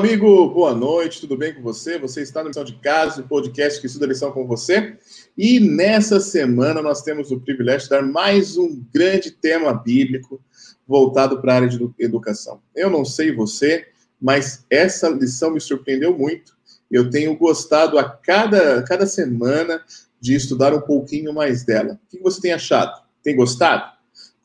[0.00, 1.98] Amigo, boa noite, tudo bem com você?
[1.98, 4.96] Você está na lição de casa, o podcast que estuda a lição com você.
[5.36, 10.42] E nessa semana nós temos o privilégio de dar mais um grande tema bíblico
[10.88, 12.62] voltado para a área de educação.
[12.74, 13.88] Eu não sei você,
[14.18, 16.56] mas essa lição me surpreendeu muito.
[16.90, 19.84] Eu tenho gostado a cada, cada semana
[20.18, 22.00] de estudar um pouquinho mais dela.
[22.06, 23.02] O que você tem achado?
[23.22, 23.99] Tem gostado?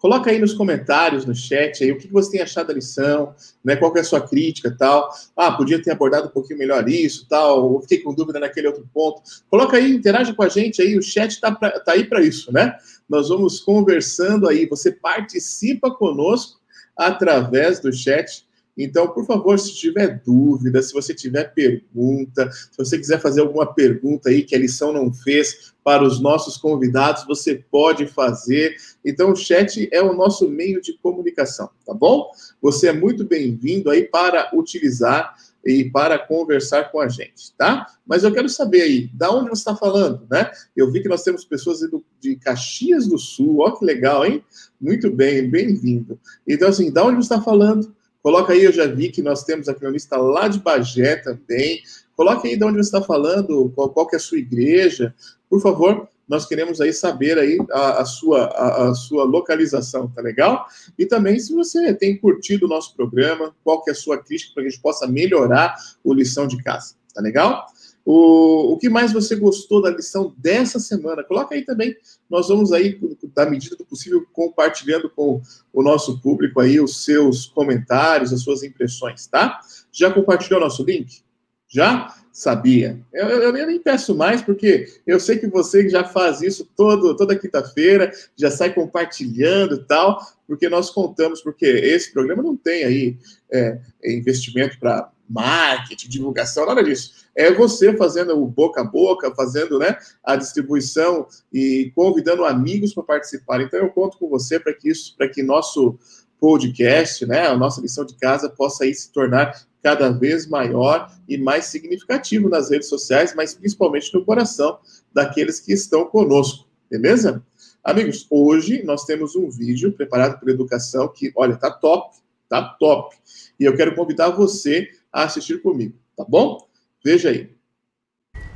[0.06, 3.34] Coloca aí nos comentários, no chat, aí, o que você tem achado da lição,
[3.64, 3.76] né?
[3.76, 5.10] Qual é a sua crítica tal.
[5.36, 7.74] Ah, podia ter abordado um pouquinho melhor isso, tal.
[7.74, 9.24] Ou fiquei com dúvida naquele outro ponto.
[9.50, 12.76] Coloca aí, interage com a gente aí, o chat está tá aí para isso, né?
[13.10, 16.60] Nós vamos conversando aí, você participa conosco
[16.96, 18.46] através do chat
[18.78, 23.74] então, por favor, se tiver dúvida, se você tiver pergunta, se você quiser fazer alguma
[23.74, 28.76] pergunta aí que a lição não fez para os nossos convidados, você pode fazer.
[29.04, 32.30] Então, o chat é o nosso meio de comunicação, tá bom?
[32.62, 37.88] Você é muito bem-vindo aí para utilizar e para conversar com a gente, tá?
[38.06, 40.52] Mas eu quero saber aí, da onde você está falando, né?
[40.76, 41.80] Eu vi que nós temos pessoas
[42.20, 44.44] de Caxias do Sul, ó que legal, hein?
[44.80, 46.20] Muito bem, bem-vindo.
[46.48, 47.96] Então, assim, da onde você está falando?
[48.26, 51.84] Coloca aí, eu já vi que nós temos uma lista lá de Bagé também.
[52.16, 55.14] Coloque aí de onde você está falando, qual, qual que é a sua igreja.
[55.48, 60.24] Por favor, nós queremos aí saber aí a, a sua, a, a, sua localização, tá
[60.24, 60.66] legal?
[60.98, 64.56] E também se você tem curtido o nosso programa, qual que é a sua crítica
[64.56, 67.68] para que a gente possa melhorar o lição de casa, tá legal?
[68.06, 71.24] O, o que mais você gostou da lição dessa semana?
[71.24, 71.98] Coloca aí também.
[72.30, 73.00] Nós vamos aí,
[73.34, 75.42] da medida do possível, compartilhando com
[75.74, 79.60] o nosso público aí os seus comentários, as suas impressões, tá?
[79.92, 81.24] Já compartilhou nosso link?
[81.68, 82.14] Já?
[82.32, 83.00] Sabia.
[83.14, 87.16] Eu, eu, eu, nem peço mais, porque eu sei que você já faz isso todo,
[87.16, 92.84] toda quinta-feira, já sai compartilhando e tal, porque nós contamos, porque esse programa não tem
[92.84, 93.18] aí
[93.50, 97.26] é, investimento para marketing, divulgação, nada disso.
[97.36, 103.04] É você fazendo o boca a boca, fazendo né, a distribuição e convidando amigos para
[103.04, 103.62] participar.
[103.62, 105.98] Então eu conto com você para que isso, para que nosso
[106.40, 111.38] podcast, né, a nossa lição de casa possa aí se tornar cada vez maior e
[111.38, 114.80] mais significativo nas redes sociais, mas principalmente no coração
[115.14, 117.44] daqueles que estão conosco, beleza?
[117.84, 122.18] Amigos, hoje nós temos um vídeo preparado por educação que, olha, tá top,
[122.50, 123.16] tá top.
[123.60, 126.58] E eu quero convidar você a assistir comigo, tá bom?
[127.04, 127.56] Veja aí.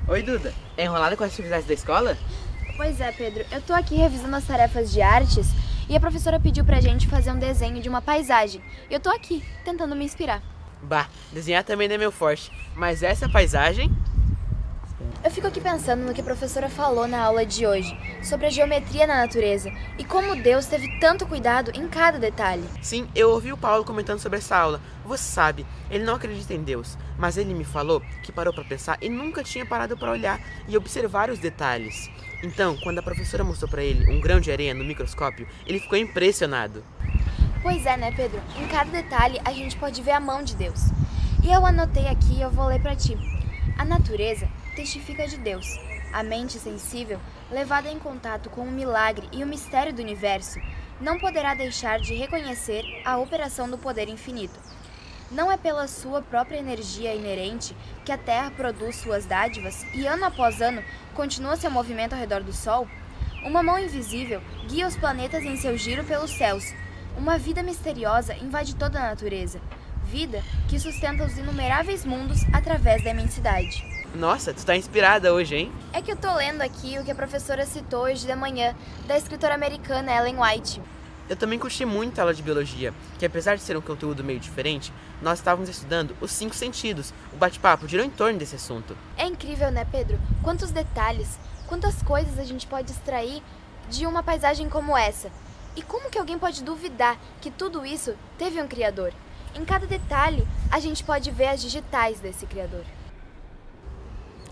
[0.09, 0.53] Oi, Duda.
[0.75, 2.17] É enrolada com as atividades da escola?
[2.75, 3.45] Pois é, Pedro.
[3.49, 5.47] Eu tô aqui revisando as tarefas de artes
[5.89, 8.61] e a professora pediu pra gente fazer um desenho de uma paisagem.
[8.89, 10.43] E eu tô aqui, tentando me inspirar.
[10.81, 12.51] Bah, desenhar também não é meu forte.
[12.75, 13.89] Mas essa paisagem
[15.23, 18.49] eu fico aqui pensando no que a professora falou na aula de hoje, sobre a
[18.49, 22.63] geometria na natureza e como Deus teve tanto cuidado em cada detalhe.
[22.81, 24.81] Sim, eu ouvi o Paulo comentando sobre essa aula.
[25.05, 28.97] Você sabe, ele não acredita em Deus, mas ele me falou que parou para pensar
[29.01, 32.09] e nunca tinha parado para olhar e observar os detalhes.
[32.41, 35.97] Então, quando a professora mostrou para ele um grão de areia no microscópio, ele ficou
[35.97, 36.83] impressionado.
[37.61, 38.39] Pois é, né, Pedro?
[38.57, 40.79] Em cada detalhe a gente pode ver a mão de Deus.
[41.43, 43.17] E eu anotei aqui e eu vou ler para ti.
[43.77, 44.47] A natureza
[44.79, 45.77] testifica de Deus.
[46.13, 47.19] A mente sensível,
[47.51, 50.57] levada em contato com o milagre e o mistério do universo,
[51.01, 54.57] não poderá deixar de reconhecer a operação do poder infinito.
[55.29, 57.75] Não é pela sua própria energia inerente
[58.05, 60.81] que a Terra produz suas dádivas e ano após ano
[61.13, 62.87] continua seu movimento ao redor do Sol?
[63.43, 66.73] Uma mão invisível guia os planetas em seu giro pelos céus.
[67.17, 69.59] Uma vida misteriosa invade toda a natureza.
[70.05, 73.98] Vida que sustenta os inumeráveis mundos através da imensidade.
[74.15, 75.71] Nossa, tu tá inspirada hoje, hein?
[75.93, 78.75] É que eu tô lendo aqui o que a professora citou hoje de manhã,
[79.07, 80.81] da escritora americana Ellen White.
[81.29, 84.39] Eu também curti muito a aula de biologia, que apesar de ser um conteúdo meio
[84.39, 84.91] diferente,
[85.21, 87.13] nós estávamos estudando os cinco sentidos.
[87.31, 88.97] O bate-papo girou em torno desse assunto.
[89.15, 90.19] É incrível, né, Pedro?
[90.41, 91.37] Quantos detalhes,
[91.67, 93.43] quantas coisas a gente pode extrair
[93.91, 95.31] de uma paisagem como essa.
[95.75, 99.13] E como que alguém pode duvidar que tudo isso teve um criador?
[99.53, 102.83] Em cada detalhe, a gente pode ver as digitais desse criador.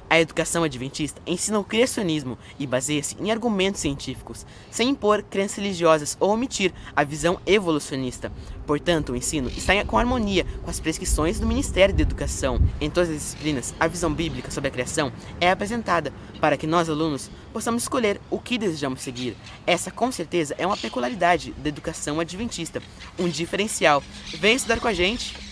[0.10, 6.16] A educação adventista ensina o criacionismo e baseia-se em argumentos científicos, sem impor crenças religiosas
[6.20, 8.32] ou omitir a visão evolucionista.
[8.66, 12.60] Portanto, o ensino está com harmonia com as prescrições do Ministério da Educação.
[12.80, 15.12] Em todas as disciplinas, a visão bíblica sobre a criação
[15.42, 19.36] é apresentada para que nós, alunos, possamos escolher o que desejamos seguir.
[19.66, 22.82] Essa, com certeza, é uma peculiaridade da educação adventista,
[23.20, 24.02] um diferencial.
[24.38, 25.47] Vem estudar com a gente!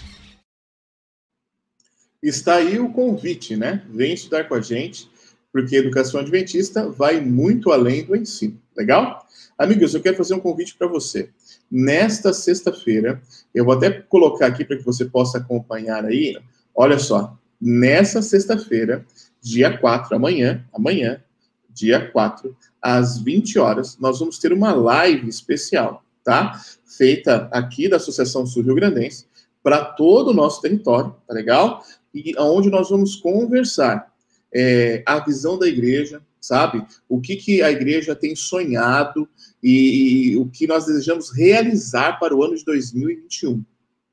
[2.30, 3.84] Está aí o convite, né?
[3.90, 5.10] Vem estudar com a gente,
[5.52, 8.60] porque a educação adventista vai muito além do ensino.
[8.76, 9.26] Legal?
[9.58, 11.30] Amigos, eu quero fazer um convite para você.
[11.72, 13.22] Nesta sexta-feira,
[13.54, 16.38] eu vou até colocar aqui para que você possa acompanhar aí
[16.76, 19.06] Olha só, nessa sexta-feira,
[19.42, 21.24] dia 4, amanhã, amanhã,
[21.70, 26.60] dia 4, às 20 horas, nós vamos ter uma live especial, tá?
[26.86, 29.26] Feita aqui da Associação Sul Rio Grandense
[29.64, 31.82] para todo o nosso território, tá legal?
[32.16, 34.12] E onde nós vamos conversar
[34.54, 36.86] é, a visão da igreja, sabe?
[37.10, 39.28] O que, que a igreja tem sonhado
[39.62, 43.64] e, e o que nós desejamos realizar para o ano de 2021.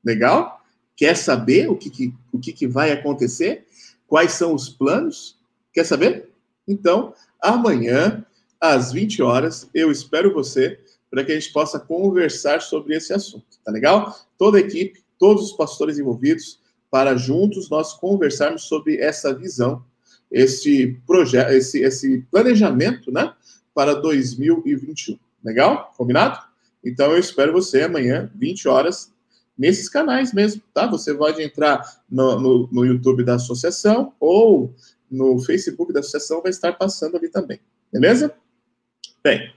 [0.03, 0.61] Legal?
[0.97, 3.65] Quer saber o que, que, o que, que vai acontecer?
[4.05, 5.37] Quais são os planos?
[5.71, 6.29] Quer saber?
[6.67, 8.25] Então, amanhã,
[8.59, 10.79] às 20 horas, eu espero você
[11.09, 14.17] para que a gente possa conversar sobre esse assunto, tá legal?
[14.37, 16.59] Toda a equipe, todos os pastores envolvidos,
[16.93, 19.83] para juntos nós conversarmos sobre essa visão
[20.29, 23.33] esse projeto, esse, esse planejamento, né,
[23.73, 25.17] para 2021.
[25.43, 25.91] Legal?
[25.97, 26.39] Combinado?
[26.83, 29.11] Então eu espero você amanhã, 20 horas,
[29.57, 30.85] nesses canais mesmo, tá?
[30.85, 34.71] Você pode entrar no, no, no YouTube da associação ou
[35.09, 37.59] no Facebook da associação, vai estar passando ali também.
[37.91, 38.35] Beleza?
[39.23, 39.51] Bem,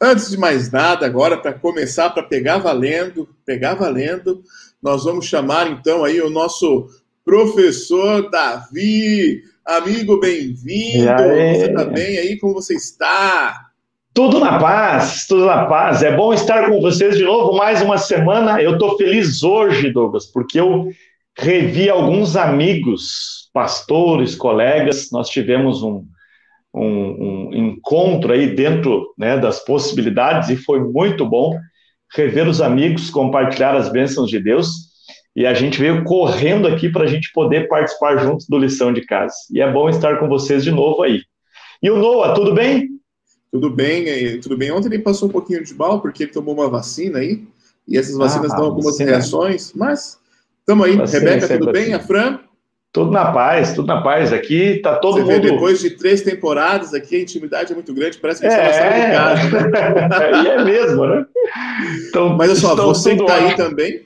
[0.00, 4.42] antes de mais nada, agora, para começar, para pegar valendo, pegar valendo,
[4.84, 6.86] nós vamos chamar então aí o nosso
[7.24, 9.40] professor Davi.
[9.64, 11.06] Amigo, bem-vindo.
[11.06, 12.38] Você está bem aí?
[12.38, 13.70] Como você está?
[14.12, 16.02] Tudo na paz, tudo na paz.
[16.02, 18.60] É bom estar com vocês de novo mais uma semana.
[18.60, 20.90] Eu estou feliz hoje, Douglas, porque eu
[21.34, 25.08] revi alguns amigos, pastores, colegas.
[25.10, 26.04] Nós tivemos um,
[26.74, 31.58] um, um encontro aí dentro né, das possibilidades e foi muito bom
[32.12, 34.94] rever os amigos, compartilhar as bênçãos de Deus
[35.36, 39.04] e a gente veio correndo aqui para a gente poder participar juntos do Lição de
[39.04, 39.34] Casa.
[39.50, 41.22] E é bom estar com vocês de novo aí.
[41.82, 42.88] E o Noah, tudo bem?
[43.50, 44.70] Tudo bem, tudo bem.
[44.70, 47.42] Ontem ele passou um pouquinho de mal, porque ele tomou uma vacina aí,
[47.86, 49.10] e essas vacinas ah, dão algumas vacina.
[49.10, 50.18] reações, mas
[50.60, 50.96] estamos aí.
[50.96, 51.94] Vacina, Rebeca, tudo bem?
[51.94, 52.38] A Fran?
[52.92, 54.32] Tudo na paz, tudo na paz.
[54.32, 55.42] Aqui tá todo Você mundo.
[55.42, 58.60] Vê, depois de três temporadas aqui, a intimidade é muito grande, parece que a gente
[58.60, 58.70] é...
[58.70, 60.44] está na sala de casa.
[60.44, 61.26] E é mesmo, né?
[62.08, 64.04] Então, Mas olha só, você que está aí também,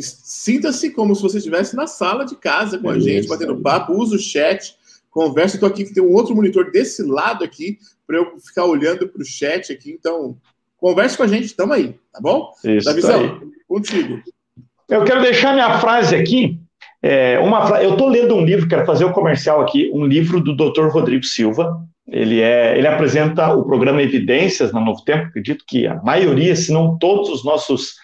[0.00, 4.16] Sinta-se como se você estivesse na sala de casa com a gente, batendo papo, usa
[4.16, 4.74] o chat,
[5.10, 5.56] conversa.
[5.56, 9.24] Estou aqui, tem um outro monitor desse lado aqui, para eu ficar olhando para o
[9.24, 9.90] chat aqui.
[9.90, 10.36] Então,
[10.78, 12.54] converse com a gente, estamos aí, tá bom?
[12.64, 14.22] Isso, Davizão, tá contigo.
[14.88, 16.58] Eu quero deixar minha frase aqui.
[17.02, 20.40] É, uma, eu estou lendo um livro, quero fazer o um comercial aqui, um livro
[20.40, 20.86] do Dr.
[20.88, 21.80] Rodrigo Silva.
[22.08, 25.26] Ele, é, ele apresenta o programa Evidências na Novo Tempo.
[25.26, 27.94] Acredito que a maioria, se não todos os nossos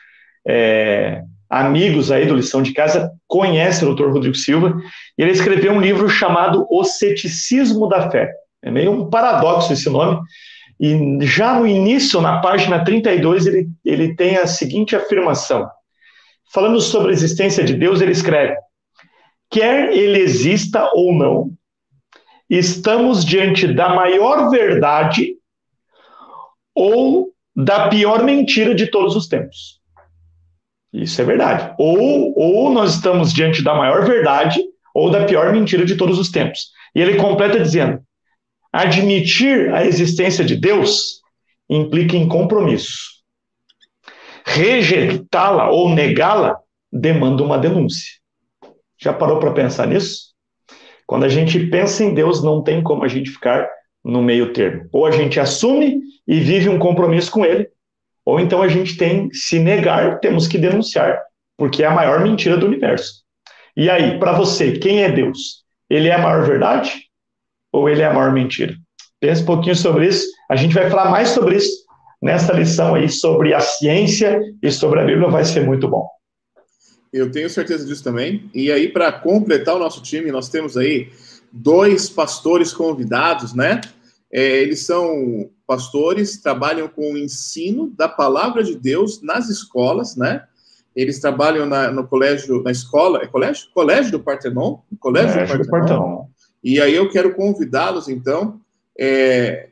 [0.47, 4.11] é, amigos aí do Lição de Casa conhecem o Dr.
[4.11, 4.77] Rodrigo Silva,
[5.17, 8.31] ele escreveu um livro chamado O Ceticismo da Fé.
[8.63, 10.19] É meio um paradoxo esse nome,
[10.81, 15.69] e já no início, na página 32, ele, ele tem a seguinte afirmação.
[16.53, 18.55] Falando sobre a existência de Deus, ele escreve:
[19.51, 21.51] Quer ele exista ou não,
[22.49, 25.35] estamos diante da maior verdade
[26.75, 29.79] ou da pior mentira de todos os tempos.
[30.93, 31.75] Isso é verdade.
[31.79, 34.63] Ou, ou nós estamos diante da maior verdade
[34.95, 36.71] ou da pior mentira de todos os tempos.
[36.95, 38.01] E ele completa dizendo:
[38.73, 41.21] admitir a existência de Deus
[41.69, 43.19] implica em compromisso.
[44.45, 46.59] Rejeitá-la ou negá-la
[46.91, 48.18] demanda uma denúncia.
[49.01, 50.29] Já parou para pensar nisso?
[51.07, 53.69] Quando a gente pensa em Deus, não tem como a gente ficar
[54.05, 54.89] no meio termo.
[54.93, 57.69] Ou a gente assume e vive um compromisso com Ele,
[58.25, 61.19] ou então a gente tem, se negar, temos que denunciar,
[61.57, 63.23] porque é a maior mentira do universo.
[63.75, 65.65] E aí, para você, quem é Deus?
[65.89, 67.05] Ele é a maior verdade
[67.73, 68.75] ou ele é a maior mentira?
[69.21, 70.27] Pense um pouquinho sobre isso.
[70.51, 71.89] A gente vai falar mais sobre isso
[72.21, 76.09] nessa lição aí sobre a ciência e sobre a Bíblia, vai ser muito bom.
[77.13, 78.51] Eu tenho certeza disso também.
[78.55, 81.11] E aí, para completar o nosso time, nós temos aí
[81.53, 83.81] dois pastores convidados, né?
[84.31, 90.45] É, eles são pastores, trabalham com o ensino da palavra de Deus nas escolas, né?
[90.95, 93.69] Eles trabalham na, no colégio, na escola, é colégio?
[93.73, 94.79] Colégio do Partenon?
[94.99, 95.99] Colégio, colégio do, Partenon.
[95.99, 96.25] do Partenon.
[96.63, 98.61] E aí eu quero convidá-los, então,
[98.99, 99.69] é,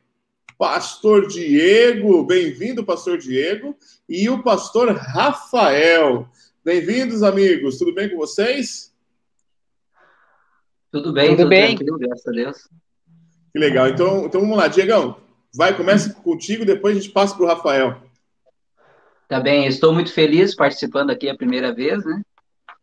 [0.59, 3.77] Pastor Diego, bem-vindo, Pastor Diego,
[4.09, 6.29] e o Pastor Rafael.
[6.67, 7.79] Bem-vindos, amigos.
[7.79, 8.93] Tudo bem com vocês?
[10.91, 11.77] Tudo bem, tudo, tudo bem.
[11.77, 12.69] graças a Deus.
[13.53, 13.87] Que legal.
[13.87, 15.17] Então, então vamos lá, Diegão.
[15.55, 18.03] Vai, começa contigo, depois a gente passa para o Rafael.
[19.29, 22.21] Tá bem, estou muito feliz participando aqui a primeira vez, né?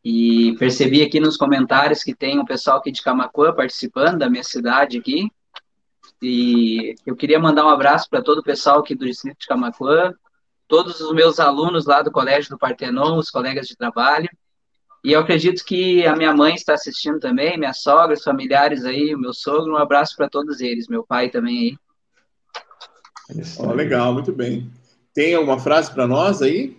[0.01, 4.45] E percebi aqui nos comentários que tem um pessoal aqui de Camacuã participando da minha
[4.45, 5.29] cidade aqui.
[6.21, 10.13] E eu queria mandar um abraço para todo o pessoal aqui do distrito de Camacuã,
[10.73, 14.27] todos os meus alunos lá do Colégio do Partenon, os colegas de trabalho.
[15.03, 19.13] E eu acredito que a minha mãe está assistindo também, minha sogra, os familiares aí,
[19.13, 21.77] o meu sogro, um abraço para todos eles, meu pai também
[23.29, 23.43] aí.
[23.59, 24.67] Oh, legal, muito bem.
[25.13, 26.75] Tem alguma frase para nós aí?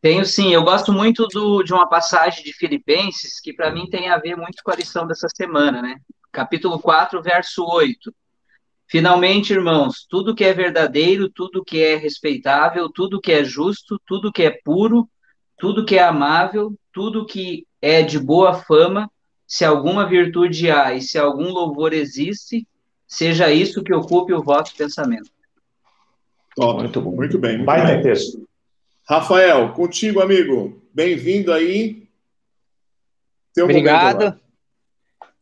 [0.00, 4.10] Tenho sim, eu gosto muito do, de uma passagem de Filipenses que para mim tem
[4.10, 5.98] a ver muito com a lição dessa semana, né?
[6.32, 8.12] Capítulo 4, verso 8.
[8.94, 14.30] Finalmente, irmãos, tudo que é verdadeiro, tudo que é respeitável, tudo que é justo, tudo
[14.30, 15.10] que é puro,
[15.58, 19.10] tudo que é amável, tudo que é de boa fama,
[19.48, 22.68] se alguma virtude há e se algum louvor existe,
[23.04, 25.28] seja isso que ocupe o vosso pensamento.
[26.54, 26.78] Top.
[26.78, 27.16] Muito bom.
[27.16, 27.56] Muito bem.
[27.56, 28.00] Muito Vai bem.
[28.00, 28.48] texto.
[29.08, 30.80] Rafael, contigo, amigo.
[30.94, 32.06] Bem-vindo aí.
[33.52, 34.38] Teu Obrigado.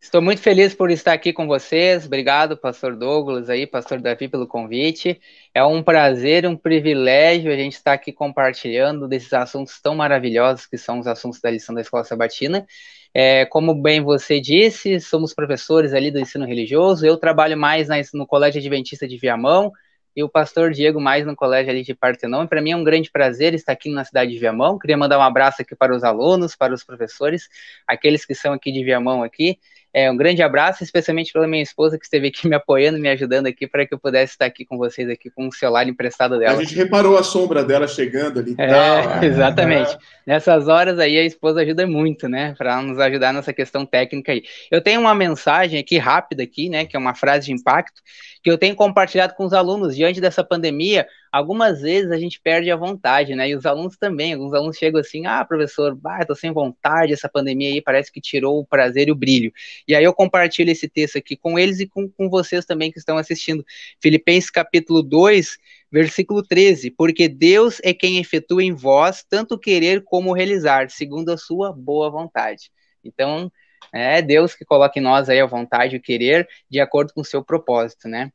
[0.03, 2.07] Estou muito feliz por estar aqui com vocês.
[2.07, 5.21] Obrigado, pastor Douglas aí, pastor Davi pelo convite.
[5.55, 10.77] É um prazer, um privilégio a gente estar aqui compartilhando desses assuntos tão maravilhosos que
[10.77, 12.67] são os assuntos da lição da Escola Sabatina.
[13.15, 17.07] É, como bem você disse, somos professores ali do ensino religioso.
[17.07, 19.71] Eu trabalho mais no Colégio Adventista de Viamão,
[20.15, 22.47] e o pastor Diego mais no colégio ali de Partenon.
[22.47, 24.79] Para mim é um grande prazer estar aqui na cidade de Viamão.
[24.79, 27.49] Queria mandar um abraço aqui para os alunos, para os professores,
[27.87, 29.59] aqueles que são aqui de Viamão aqui.
[29.95, 33.47] É, um grande abraço, especialmente pela minha esposa que esteve aqui me apoiando, me ajudando
[33.47, 36.59] aqui para que eu pudesse estar aqui com vocês aqui com o celular emprestado dela.
[36.59, 38.55] A gente reparou a sombra dela chegando ali.
[38.59, 39.97] É, exatamente.
[40.27, 44.43] Nessas horas aí a esposa ajuda muito, né, para nos ajudar nessa questão técnica aí.
[44.71, 48.01] Eu tenho uma mensagem aqui rápida aqui, né, que é uma frase de impacto
[48.43, 52.71] que eu tenho compartilhado com os alunos diante dessa pandemia algumas vezes a gente perde
[52.71, 53.49] a vontade, né?
[53.49, 57.29] E os alunos também, alguns alunos chegam assim, ah, professor, bah, tô sem vontade, essa
[57.29, 59.51] pandemia aí parece que tirou o prazer e o brilho.
[59.89, 62.99] E aí eu compartilho esse texto aqui com eles e com, com vocês também que
[62.99, 63.65] estão assistindo.
[64.01, 65.57] Filipenses capítulo 2,
[65.91, 71.39] versículo 13, porque Deus é quem efetua em vós tanto querer como realizar, segundo a
[71.39, 72.71] sua boa vontade.
[73.03, 73.51] Então,
[73.93, 77.25] é Deus que coloca em nós aí a vontade o querer de acordo com o
[77.25, 78.31] seu propósito, né?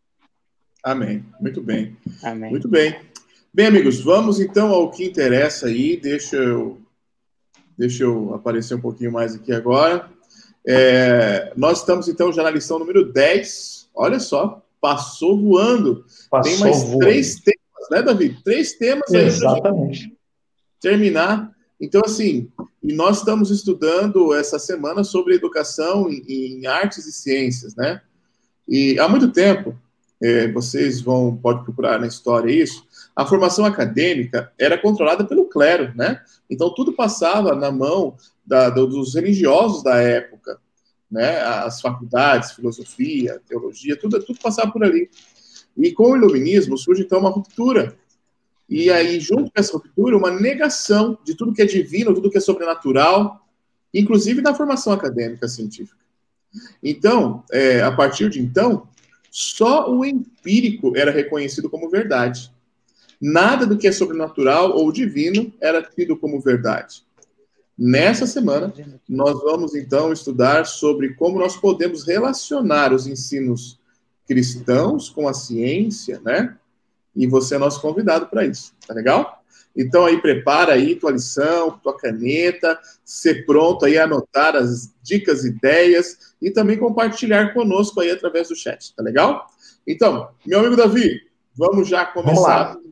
[0.83, 1.25] Amém.
[1.39, 1.97] Muito bem.
[2.23, 2.49] Amém.
[2.49, 2.99] Muito bem.
[3.53, 5.97] Bem, amigos, vamos então ao que interessa aí.
[5.97, 6.79] Deixa eu,
[7.77, 10.09] deixa eu aparecer um pouquinho mais aqui agora.
[10.65, 13.89] É, nós estamos então já na lição número 10.
[13.95, 16.05] Olha só, passou voando.
[16.29, 16.99] Passou Tem mais voando.
[16.99, 18.37] três temas, né, Davi?
[18.43, 20.15] Três temas aí Exatamente.
[20.79, 21.51] terminar.
[21.79, 22.51] Então, assim,
[22.83, 28.01] e nós estamos estudando essa semana sobre educação em, em artes e ciências, né?
[28.67, 29.75] E há muito tempo
[30.21, 32.85] é, vocês vão pode procurar na história isso.
[33.15, 36.21] A formação acadêmica era controlada pelo clero, né?
[36.49, 40.59] Então tudo passava na mão da, dos religiosos da época,
[41.09, 41.39] né?
[41.41, 45.09] As faculdades, filosofia, teologia, tudo, tudo passava por ali.
[45.75, 47.95] E com o iluminismo surge então uma ruptura.
[48.69, 52.37] E aí, junto com essa ruptura, uma negação de tudo que é divino, tudo que
[52.37, 53.47] é sobrenatural,
[53.93, 55.97] inclusive da formação acadêmica científica.
[56.83, 58.87] Então, é, a partir de então,
[59.31, 62.51] só o empírico era reconhecido como verdade.
[63.19, 67.03] Nada do que é sobrenatural ou divino era tido como verdade.
[67.77, 68.73] Nessa semana,
[69.07, 73.79] nós vamos então estudar sobre como nós podemos relacionar os ensinos
[74.27, 76.57] cristãos com a ciência, né?
[77.15, 79.36] E você é nosso convidado para isso, tá legal?
[79.77, 85.45] Então aí prepara aí tua lição, tua caneta, ser pronto aí a anotar as dicas,
[85.45, 89.47] ideias e também compartilhar conosco aí através do chat, tá legal?
[89.85, 91.21] Então, meu amigo Davi,
[91.55, 92.87] vamos já começar vamos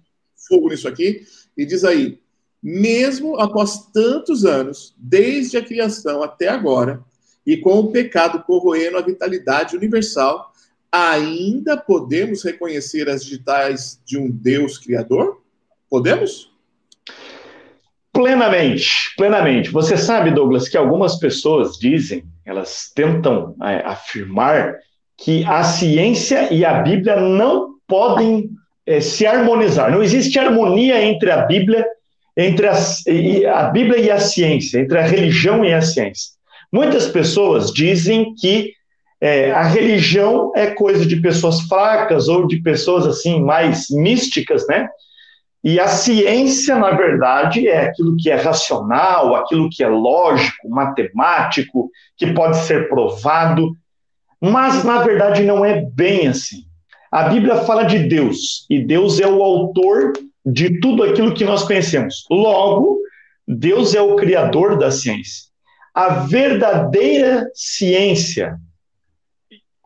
[0.47, 1.25] fogo nisso aqui
[1.57, 2.19] e diz aí,
[2.61, 7.03] mesmo após tantos anos, desde a criação até agora,
[7.45, 10.51] e com o pecado corroendo a vitalidade universal,
[10.91, 15.41] ainda podemos reconhecer as digitais de um Deus criador?
[15.89, 16.54] Podemos?
[18.11, 19.69] Plenamente, plenamente.
[19.69, 24.75] Você sabe, Douglas, que algumas pessoas dizem, elas tentam é, afirmar
[25.17, 28.49] que a ciência e a Bíblia não podem
[28.85, 29.91] é, se harmonizar.
[29.91, 31.85] Não existe harmonia entre a Bíblia,
[32.37, 33.03] entre as,
[33.53, 36.35] a Bíblia e a ciência, entre a religião e a ciência.
[36.71, 38.73] Muitas pessoas dizem que
[39.19, 44.87] é, a religião é coisa de pessoas fracas ou de pessoas assim mais místicas, né?
[45.65, 51.89] E a ciência, na verdade, é aquilo que é racional, aquilo que é lógico, matemático,
[52.15, 53.75] que pode ser provado,
[54.39, 56.65] mas na verdade não é bem assim.
[57.11, 60.13] A Bíblia fala de Deus, e Deus é o autor
[60.45, 62.27] de tudo aquilo que nós conhecemos.
[62.29, 62.99] Logo,
[63.47, 65.45] Deus é o criador da ciência.
[65.95, 68.59] A verdadeira ciência,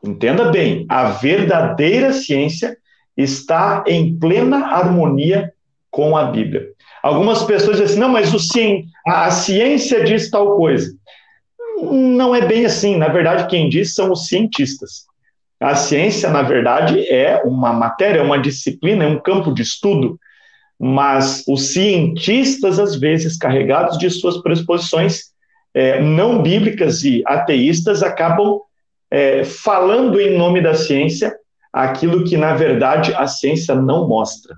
[0.03, 2.77] entenda bem, a verdadeira ciência
[3.15, 5.53] está em plena harmonia
[5.91, 6.67] com a Bíblia.
[7.01, 8.85] Algumas pessoas dizem assim, não, mas o cien...
[9.07, 10.91] a ciência diz tal coisa.
[11.81, 12.97] Não é bem assim.
[12.97, 15.07] Na verdade, quem diz são os cientistas.
[15.59, 20.17] A ciência, na verdade, é uma matéria, é uma disciplina, é um campo de estudo,
[20.79, 25.23] mas os cientistas, às vezes, carregados de suas pressuposições
[25.73, 28.61] é, não bíblicas e ateístas, acabam
[29.11, 31.35] é, falando em nome da ciência
[31.73, 34.55] aquilo que, na verdade, a ciência não mostra.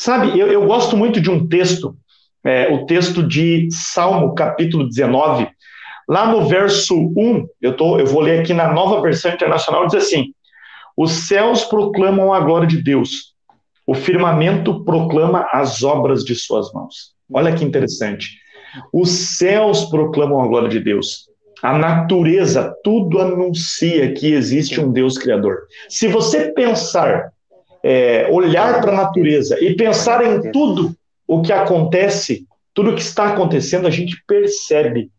[0.00, 1.94] Sabe, eu, eu gosto muito de um texto,
[2.42, 5.46] é, o texto de Salmo, capítulo 19,
[6.08, 9.96] lá no verso 1, eu, tô, eu vou ler aqui na nova versão internacional, diz
[9.96, 10.32] assim:
[10.96, 13.34] Os céus proclamam a glória de Deus,
[13.86, 17.12] o firmamento proclama as obras de suas mãos.
[17.30, 18.38] Olha que interessante.
[18.90, 21.28] Os céus proclamam a glória de Deus.
[21.62, 25.58] A natureza, tudo anuncia que existe um Deus Criador.
[25.90, 27.34] Se você pensar,
[27.82, 30.94] é, olhar para a natureza e pensar em tudo
[31.26, 35.10] o que acontece, tudo o que está acontecendo, a gente percebe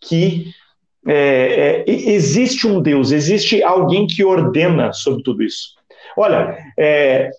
[0.00, 0.46] que
[1.06, 5.74] é, é, existe um Deus, existe alguém que ordena sobre tudo isso.
[6.16, 7.30] Olha, é,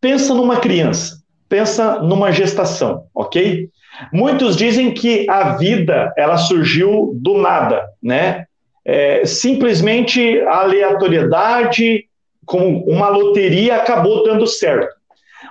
[0.00, 3.68] pensa numa criança, pensa numa gestação, ok?
[4.12, 8.44] Muitos dizem que a vida ela surgiu do nada, né?
[8.84, 12.07] É, simplesmente aleatoriedade,
[12.48, 14.96] como uma loteria, acabou dando certo.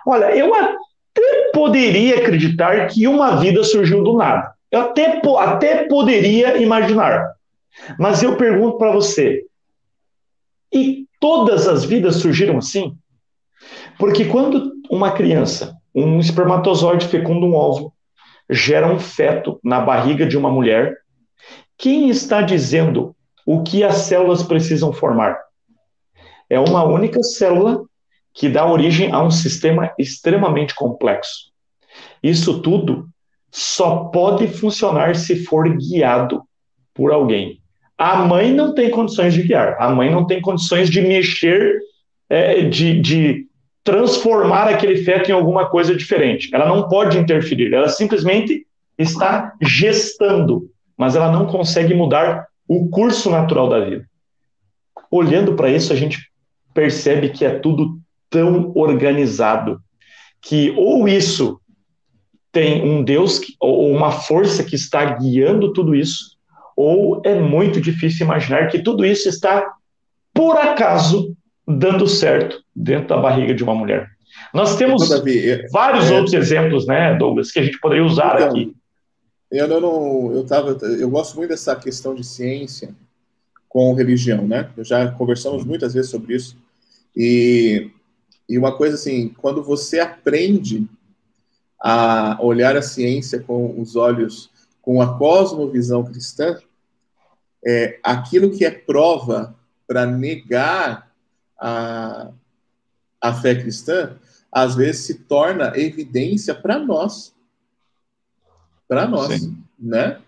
[0.06, 4.52] Olha, eu até poderia acreditar que uma vida surgiu do nada.
[4.72, 7.34] Eu até, até poderia imaginar.
[8.00, 9.46] Mas eu pergunto para você:
[10.74, 12.98] e todas as vidas surgiram assim?
[14.00, 17.94] Porque quando uma criança, um espermatozoide fecunda um óvulo,
[18.50, 20.98] gera um feto na barriga de uma mulher,
[21.78, 25.47] quem está dizendo o que as células precisam formar?
[26.50, 27.84] É uma única célula
[28.34, 31.52] que dá origem a um sistema extremamente complexo.
[32.22, 33.08] Isso tudo
[33.52, 36.44] só pode funcionar se for guiado
[36.94, 37.60] por alguém.
[37.98, 41.80] A mãe não tem condições de guiar, a mãe não tem condições de mexer,
[42.30, 43.48] é, de, de
[43.84, 46.54] transformar aquele feto em alguma coisa diferente.
[46.54, 53.32] Ela não pode interferir, ela simplesmente está gestando, mas ela não consegue mudar o curso
[53.32, 54.06] natural da vida.
[55.10, 56.20] Olhando para isso, a gente
[56.78, 59.82] percebe que é tudo tão organizado
[60.40, 61.60] que ou isso
[62.52, 66.38] tem um Deus ou uma força que está guiando tudo isso,
[66.76, 69.74] ou é muito difícil imaginar que tudo isso está
[70.32, 71.36] por acaso
[71.68, 74.08] dando certo dentro da barriga de uma mulher.
[74.54, 78.50] Nós temos Davi, vários é, outros exemplos, né, Douglas, que a gente poderia usar então,
[78.50, 78.72] aqui.
[79.52, 82.94] Eu não, eu tava, eu gosto muito dessa questão de ciência
[83.68, 84.70] com religião, né?
[84.78, 86.56] Eu já conversamos muitas vezes sobre isso
[87.16, 87.92] e
[88.50, 90.88] e uma coisa assim, quando você aprende
[91.80, 94.50] a olhar a ciência com os olhos,
[94.82, 96.58] com a cosmovisão cristã,
[97.66, 99.54] é, aquilo que é prova
[99.86, 101.12] para negar
[101.60, 102.32] a,
[103.20, 104.18] a fé cristã,
[104.52, 107.36] às vezes se torna evidência para nós.
[108.88, 109.58] Para nós, Sim.
[109.78, 110.22] né?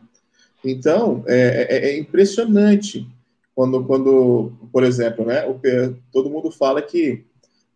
[0.63, 3.07] Então, é, é, é, impressionante
[3.59, 5.59] quando, quando, por exemplo, né, o,
[6.13, 7.25] todo mundo fala que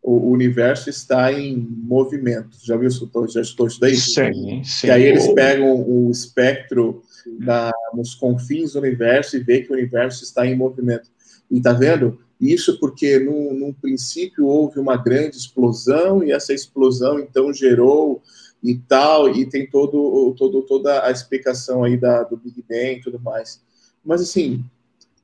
[0.02, 2.58] o, universo está em movimento.
[2.64, 3.12] Já viu isso?
[3.28, 3.94] Já estou isso daí?
[3.98, 4.88] Sim, sim.
[4.88, 7.04] E aí eles pegam o espectro
[7.38, 11.10] na, nos confins do universo e vê que o universo está em movimento.
[11.52, 12.18] E tá vendo?
[12.40, 18.22] Isso porque, no, num princípio, houve uma grande explosão e essa explosão, então, gerou
[18.64, 23.02] e tal, e tem todo, todo, toda a explicação aí da, do Big Bang e
[23.02, 23.62] tudo mais.
[24.02, 24.64] Mas, assim,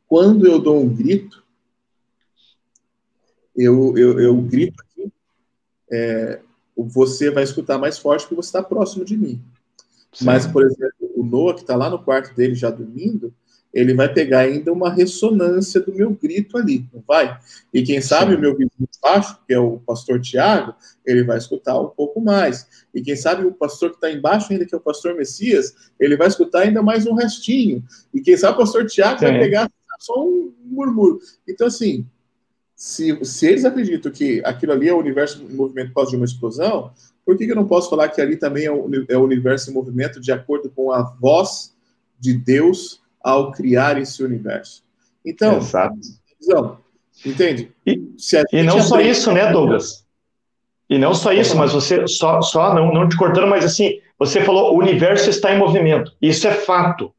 [0.09, 1.43] quando eu dou um grito,
[3.55, 5.13] eu, eu, eu grito aqui,
[5.91, 6.41] é,
[6.75, 9.39] você vai escutar mais forte porque você está próximo de mim.
[10.11, 10.25] Sim.
[10.25, 13.31] Mas, por exemplo, o Noah, que está lá no quarto dele já dormindo,
[13.71, 17.37] ele vai pegar ainda uma ressonância do meu grito ali, não vai?
[17.71, 18.37] E quem sabe Sim.
[18.37, 20.73] o meu vizinho baixo, que é o pastor Tiago,
[21.05, 22.67] ele vai escutar um pouco mais.
[22.95, 26.17] E quem sabe o pastor que está embaixo ainda, que é o pastor Messias, ele
[26.17, 27.83] vai escutar ainda mais um restinho.
[28.11, 31.19] E quem sabe o pastor Tiago vai pegar só um murmúrio.
[31.47, 32.05] Então, assim,
[32.75, 36.15] se, se eles acreditam que aquilo ali é o universo em movimento por causa de
[36.17, 36.91] uma explosão,
[37.25, 39.69] por que, que eu não posso falar que ali também é o, é o universo
[39.69, 41.75] em movimento de acordo com a voz
[42.17, 44.83] de Deus ao criar esse universo.
[45.25, 45.99] Então, Exato.
[47.25, 47.71] entende?
[47.85, 48.01] E,
[48.53, 50.05] e não só isso, né, Douglas?
[50.89, 54.41] E não só isso, mas você, só, só não, não te cortando, mas assim, você
[54.41, 56.13] falou, o universo está em movimento.
[56.21, 57.13] Isso é fato.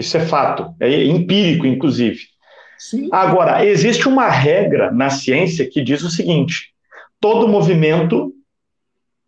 [0.00, 0.74] Isso é fato.
[0.80, 2.20] É empírico, inclusive.
[2.78, 3.08] Sim.
[3.12, 6.72] Agora, existe uma regra na ciência que diz o seguinte:
[7.20, 8.32] todo movimento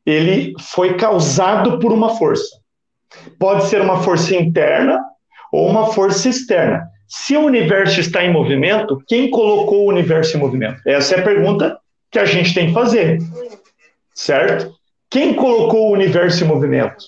[0.05, 2.61] ele foi causado por uma força.
[3.39, 4.99] Pode ser uma força interna
[5.53, 6.89] ou uma força externa.
[7.07, 10.81] Se o universo está em movimento, quem colocou o universo em movimento?
[10.87, 11.79] Essa é a pergunta
[12.11, 13.19] que a gente tem que fazer.
[14.15, 14.75] Certo?
[15.11, 17.05] Quem colocou o universo em movimento?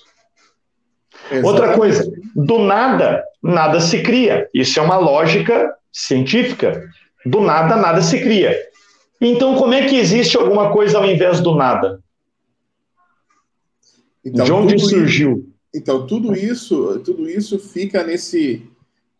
[1.31, 1.47] Exatamente.
[1.47, 4.49] Outra coisa, do nada, nada se cria.
[4.55, 6.89] Isso é uma lógica científica.
[7.27, 8.57] Do nada, nada se cria.
[9.21, 12.03] Então, como é que existe alguma coisa ao invés do nada?
[14.25, 15.33] Então, De onde surgiu?
[15.33, 18.67] Isso, então, tudo isso, tudo isso fica nesse,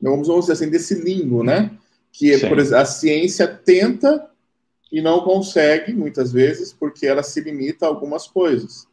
[0.01, 1.71] vamos dizer assim, desse limbo, né?
[2.11, 2.33] Que,
[2.75, 4.27] a ciência tenta
[4.91, 8.87] e não consegue, muitas vezes, porque ela se limita a algumas coisas.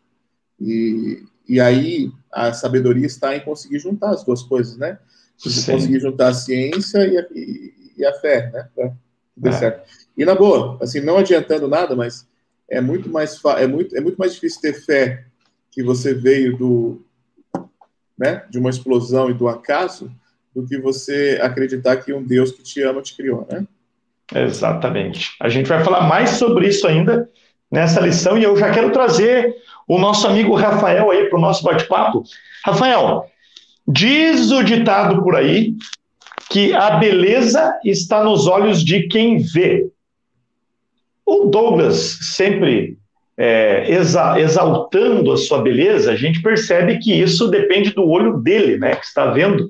[0.60, 4.98] E, e aí a sabedoria está em conseguir juntar as duas coisas, né?
[5.44, 8.68] Conseguir juntar a ciência e a, e, e a fé, né?
[9.40, 9.54] Pra é.
[9.54, 9.90] certo.
[10.18, 12.28] E na boa, assim, não adiantando nada, mas
[12.70, 15.26] é muito mais é muito é muito mais difícil ter fé
[15.72, 17.02] que você veio do
[18.18, 20.12] né, de uma explosão e do acaso
[20.56, 23.66] do que você acreditar que um Deus que te ama te criou, né?
[24.34, 25.36] Exatamente.
[25.40, 27.30] A gente vai falar mais sobre isso ainda
[27.70, 29.56] nessa lição e eu já quero trazer
[29.88, 32.24] o nosso amigo Rafael aí para o nosso bate-papo.
[32.64, 33.31] Rafael,
[33.88, 35.74] diz o ditado por aí
[36.50, 39.88] que a beleza está nos olhos de quem vê.
[41.26, 42.98] O Douglas sempre
[43.38, 48.78] é, exa exaltando a sua beleza, a gente percebe que isso depende do olho dele,
[48.78, 49.70] né, que está vendo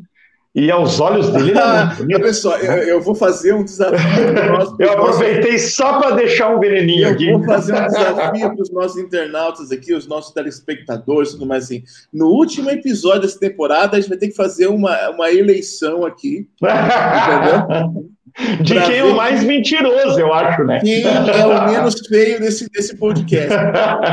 [0.53, 4.33] e aos olhos dele ah, Olha só, eu, eu, vou fazer um desafio.
[4.33, 5.73] Nós, eu aproveitei nossos...
[5.75, 7.29] só para deixar um veneninho eu aqui.
[7.29, 11.65] Eu vou fazer um desafio para os nossos internautas aqui, os nossos telespectadores, tudo mais
[11.65, 11.83] assim.
[12.11, 16.47] No último episódio dessa temporada, a gente vai ter que fazer uma, uma eleição aqui.
[16.61, 18.11] entendeu?
[18.61, 20.79] De quem é o mais mentiroso, eu acho, né?
[20.79, 23.53] Quem é o menos feio desse, desse podcast.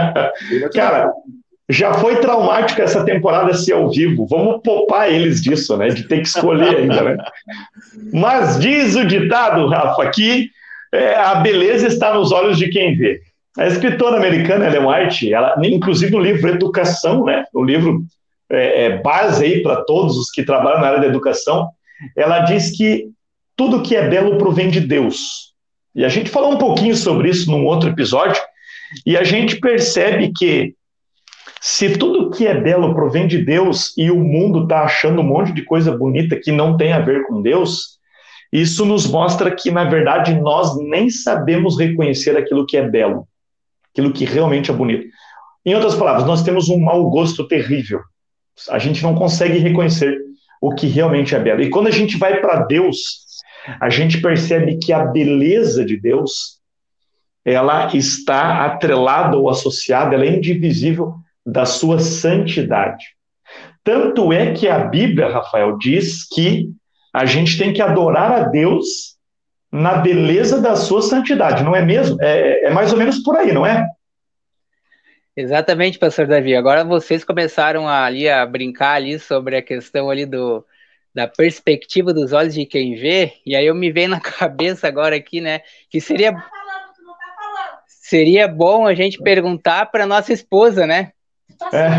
[0.75, 1.13] Cara,
[1.69, 4.27] já foi traumático essa temporada ser ao vivo.
[4.27, 5.89] Vamos poupar eles disso, né?
[5.89, 7.17] De ter que escolher ainda, né?
[8.13, 10.51] Mas diz o ditado, Rafa, que
[10.93, 13.21] é, a beleza está nos olhos de quem vê.
[13.59, 17.45] A escritora americana Ellen White, ela, inclusive no livro Educação, né?
[17.53, 18.03] O livro
[18.51, 21.69] é, é base aí para todos os que trabalham na área da educação,
[22.17, 23.09] ela diz que
[23.55, 25.53] tudo que é belo provém de Deus.
[25.95, 28.41] E a gente falou um pouquinho sobre isso num outro episódio,
[29.05, 30.75] e a gente percebe que
[31.61, 35.53] se tudo que é belo provém de Deus e o mundo está achando um monte
[35.53, 37.99] de coisa bonita que não tem a ver com Deus,
[38.53, 43.27] isso nos mostra que, na verdade, nós nem sabemos reconhecer aquilo que é belo,
[43.93, 45.07] aquilo que realmente é bonito.
[45.67, 48.01] Em outras palavras, nós temos um mau gosto terrível.
[48.71, 50.17] A gente não consegue reconhecer
[50.61, 51.63] o que realmente é belo.
[51.63, 53.27] E quando a gente vai para Deus,
[53.81, 56.59] a gente percebe que a beleza de Deus
[57.45, 61.15] ela está atrelada ou associada, ela é indivisível
[61.49, 63.07] da sua santidade.
[63.83, 66.69] Tanto é que a Bíblia, Rafael, diz que
[67.13, 69.17] a gente tem que adorar a Deus
[69.73, 72.19] na beleza da sua santidade, não é mesmo?
[72.21, 73.87] É, é mais ou menos por aí, não é?
[75.35, 76.55] Exatamente, pastor Davi.
[76.55, 80.65] Agora vocês começaram ali a brincar ali sobre a questão ali do
[81.15, 85.17] da perspectiva dos olhos de quem vê, e aí eu me vejo na cabeça agora
[85.17, 86.49] aqui, né, que seria tá
[87.87, 91.13] seria bom a gente perguntar para nossa esposa, né?
[91.73, 91.91] É.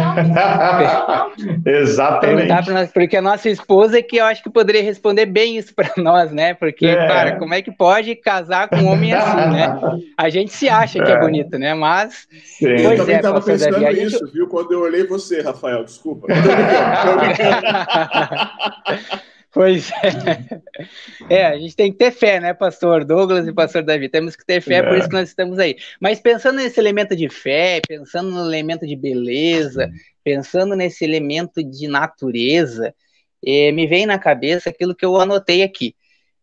[1.82, 2.72] Exatamente.
[2.72, 5.92] Nós, porque a nossa esposa é que eu acho que poderia responder bem isso para
[5.98, 6.54] nós, né?
[6.54, 7.08] Porque, é.
[7.08, 9.78] cara, como é que pode casar com um homem assim, né?
[10.18, 11.74] A gente se acha que é, é bonito, né?
[11.74, 12.28] Mas.
[12.44, 12.68] Sim.
[12.68, 14.34] Eu também estava é, pensando Davi, isso, gente...
[14.34, 14.48] viu?
[14.48, 16.28] Quando eu olhei você, Rafael, desculpa.
[19.52, 20.62] Pois é.
[21.30, 24.08] É, a gente tem que ter fé, né, pastor Douglas e pastor Davi?
[24.08, 24.84] Temos que ter fé, é.
[24.84, 25.76] por isso que nós estamos aí.
[26.00, 29.90] Mas pensando nesse elemento de fé, pensando no elemento de beleza,
[30.24, 32.94] pensando nesse elemento de natureza,
[33.46, 35.96] é, me vem na cabeça aquilo que eu anotei aqui.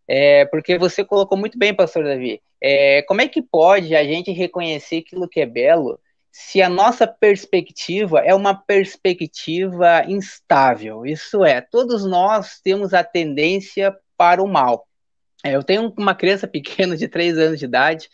[0.08, 2.40] É, porque você colocou muito bem, pastor Davi.
[2.60, 6.00] É, como é que pode a gente reconhecer aquilo que é belo
[6.38, 11.06] se a nossa perspectiva é uma perspectiva instável.
[11.06, 14.86] Isso é, todos nós temos a tendência para o mal.
[15.42, 18.10] É, eu tenho uma criança pequena de 3 anos de idade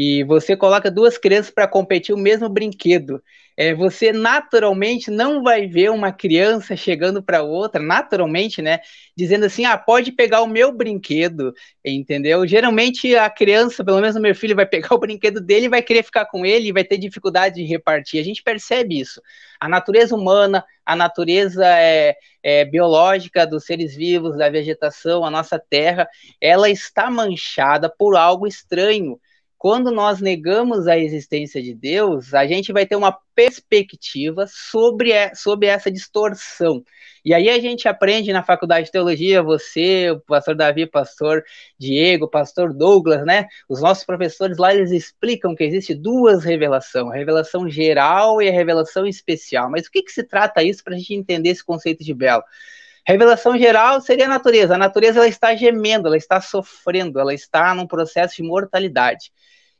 [0.00, 3.20] e você coloca duas crianças para competir o mesmo brinquedo
[3.58, 8.78] é, você naturalmente não vai ver uma criança chegando para outra, naturalmente, né?
[9.16, 11.52] Dizendo assim: ah, pode pegar o meu brinquedo,
[11.84, 12.46] entendeu?
[12.46, 16.04] Geralmente a criança, pelo menos o meu filho, vai pegar o brinquedo dele vai querer
[16.04, 18.20] ficar com ele vai ter dificuldade de repartir.
[18.20, 19.20] A gente percebe isso.
[19.58, 25.58] A natureza humana, a natureza é, é, biológica dos seres vivos, da vegetação, a nossa
[25.58, 26.08] terra,
[26.40, 29.18] ela está manchada por algo estranho
[29.58, 35.66] quando nós negamos a existência de Deus, a gente vai ter uma perspectiva sobre, sobre
[35.66, 36.84] essa distorção.
[37.24, 41.44] E aí a gente aprende na faculdade de teologia, você, o pastor Davi, pastor
[41.76, 43.46] Diego, pastor Douglas, né?
[43.68, 48.52] Os nossos professores lá, eles explicam que existe duas revelações, a revelação geral e a
[48.52, 49.68] revelação especial.
[49.68, 52.44] Mas o que, que se trata isso para a gente entender esse conceito de belo?
[53.08, 54.74] Revelação geral seria a natureza.
[54.74, 59.32] A natureza ela está gemendo, ela está sofrendo, ela está num processo de mortalidade.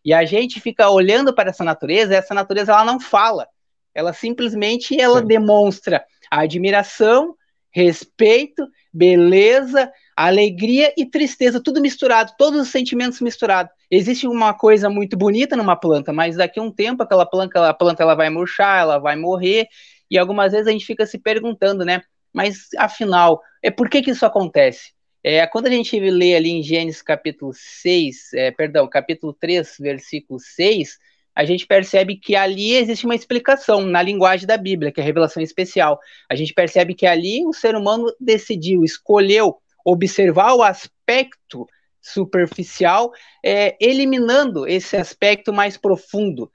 [0.03, 3.47] E a gente fica olhando para essa natureza, e essa natureza ela não fala.
[3.95, 7.35] Ela simplesmente ela demonstra admiração,
[7.71, 13.71] respeito, beleza, alegria e tristeza, tudo misturado, todos os sentimentos misturados.
[13.91, 17.75] Existe uma coisa muito bonita numa planta, mas daqui a um tempo aquela planta, a
[17.75, 19.69] planta ela vai murchar, ela vai morrer,
[20.11, 22.01] e algumas vezes a gente fica se perguntando, né?
[22.39, 24.93] Mas afinal, é por que que isso acontece?
[25.25, 30.39] É, quando a gente lê ali em Gênesis capítulo 6, é, perdão, capítulo 3, versículo
[30.39, 30.99] 6,
[31.35, 35.05] a gente percebe que ali existe uma explicação na linguagem da Bíblia, que é a
[35.05, 35.99] revelação especial.
[36.31, 41.67] A gente percebe que ali o ser humano decidiu, escolheu observar o aspecto
[42.01, 43.11] superficial,
[43.45, 46.49] é, eliminando esse aspecto mais profundo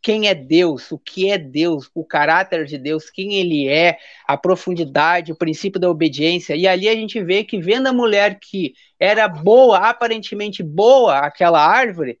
[0.00, 4.36] quem é Deus, o que é Deus, o caráter de Deus, quem ele é, a
[4.36, 6.54] profundidade, o princípio da obediência.
[6.54, 11.64] E ali a gente vê que vendo a mulher que era boa, aparentemente boa, aquela
[11.64, 12.18] árvore,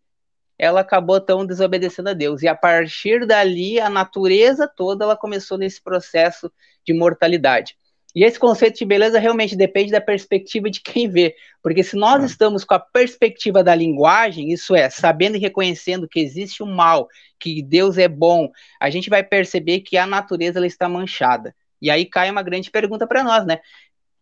[0.58, 2.42] ela acabou tão desobedecendo a Deus.
[2.42, 6.52] E a partir dali, a natureza toda ela começou nesse processo
[6.84, 7.76] de mortalidade.
[8.14, 11.34] E esse conceito de beleza realmente depende da perspectiva de quem vê.
[11.62, 16.20] Porque se nós estamos com a perspectiva da linguagem, isso é, sabendo e reconhecendo que
[16.20, 17.08] existe o um mal,
[17.40, 21.54] que Deus é bom, a gente vai perceber que a natureza ela está manchada.
[21.80, 23.60] E aí cai uma grande pergunta para nós, né?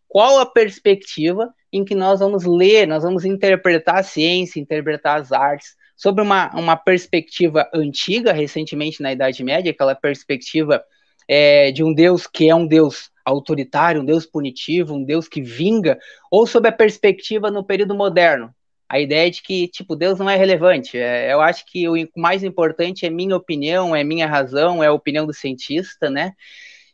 [0.07, 5.31] Qual a perspectiva em que nós vamos ler, nós vamos interpretar a ciência, interpretar as
[5.31, 10.83] artes, sobre uma, uma perspectiva antiga, recentemente na Idade Média, aquela perspectiva
[11.27, 15.41] é, de um Deus que é um Deus autoritário, um Deus punitivo, um Deus que
[15.41, 15.97] vinga,
[16.29, 18.53] ou sob a perspectiva no período moderno,
[18.89, 20.97] a ideia de que, tipo, Deus não é relevante.
[20.97, 24.93] É, eu acho que o mais importante é minha opinião, é minha razão, é a
[24.93, 26.33] opinião do cientista, né?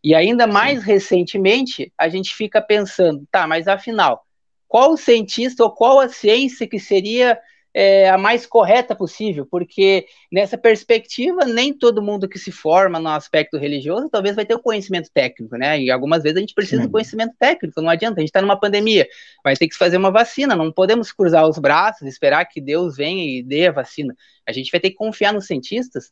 [0.03, 0.85] E ainda mais Sim.
[0.85, 4.23] recentemente, a gente fica pensando, tá, mas afinal,
[4.67, 7.39] qual o cientista ou qual a ciência que seria
[7.79, 13.09] é, a mais correta possível, porque nessa perspectiva, nem todo mundo que se forma no
[13.09, 15.79] aspecto religioso talvez vai ter o conhecimento técnico, né?
[15.79, 16.87] E algumas vezes a gente precisa Sim.
[16.87, 19.07] do conhecimento técnico, não adianta, a gente está numa pandemia,
[19.43, 23.23] vai ter que fazer uma vacina, não podemos cruzar os braços, esperar que Deus venha
[23.23, 24.15] e dê a vacina.
[24.47, 26.11] A gente vai ter que confiar nos cientistas.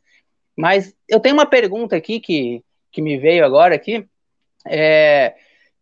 [0.55, 4.05] Mas eu tenho uma pergunta aqui que, que me veio agora aqui.
[4.67, 5.33] É,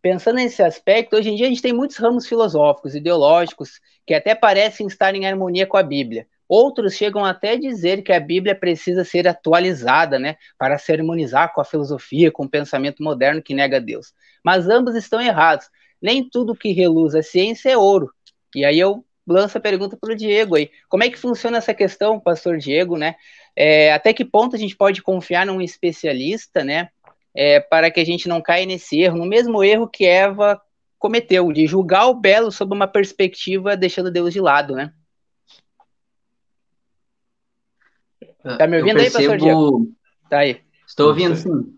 [0.04, 4.36] pensando nesse aspecto, hoje em dia a gente tem muitos ramos filosóficos, ideológicos, que até
[4.36, 6.28] parecem estar em harmonia com a Bíblia.
[6.46, 11.54] Outros chegam até a dizer que a Bíblia precisa ser atualizada, né, para se harmonizar
[11.54, 14.14] com a filosofia, com o pensamento moderno que nega Deus.
[14.44, 15.70] Mas ambos estão errados.
[16.02, 18.12] Nem tudo que reluz a ciência é ouro.
[18.54, 20.70] E aí eu lanço a pergunta para o Diego aí.
[20.90, 23.16] Como é que funciona essa questão, pastor Diego, né?
[23.56, 26.90] É, até que ponto a gente pode confiar num especialista, né?
[27.36, 30.62] É, para que a gente não caia nesse erro, no mesmo erro que Eva
[31.00, 34.94] cometeu, de julgar o belo sob uma perspectiva deixando Deus de lado, né?
[38.58, 39.18] Tá me ouvindo percebo...
[39.18, 39.96] aí, pastor Diego?
[40.30, 40.62] Tá aí.
[40.86, 41.78] Estou ouvindo, sim.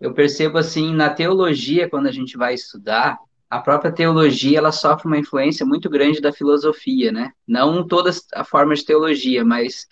[0.00, 5.06] Eu percebo, assim, na teologia, quando a gente vai estudar, a própria teologia, ela sofre
[5.06, 7.32] uma influência muito grande da filosofia, né?
[7.46, 9.86] Não toda a forma de teologia, mas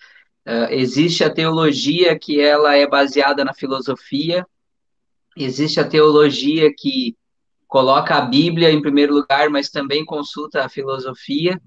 [0.47, 4.45] Uh, existe a teologia que ela é baseada na filosofia,
[5.35, 7.17] existe a teologia que
[7.67, 11.59] coloca a Bíblia em primeiro lugar, mas também consulta a filosofia,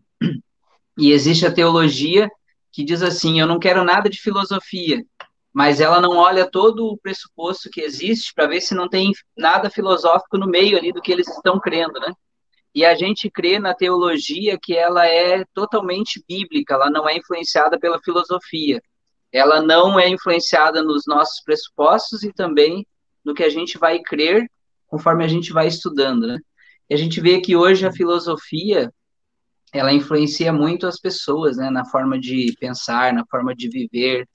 [0.97, 2.31] e existe a teologia
[2.73, 5.05] que diz assim: eu não quero nada de filosofia,
[5.53, 9.69] mas ela não olha todo o pressuposto que existe para ver se não tem nada
[9.71, 12.13] filosófico no meio ali do que eles estão crendo, né?
[12.75, 17.79] E a gente crê na teologia que ela é totalmente bíblica, ela não é influenciada
[17.79, 18.81] pela filosofia,
[19.33, 22.87] ela não é influenciada nos nossos pressupostos e também
[23.25, 24.51] no que a gente vai crer
[24.87, 26.39] conforme a gente vai estudando, né?
[26.89, 28.91] E a gente vê que hoje a filosofia
[29.73, 34.27] ela influencia muito as pessoas, né, na forma de pensar, na forma de viver,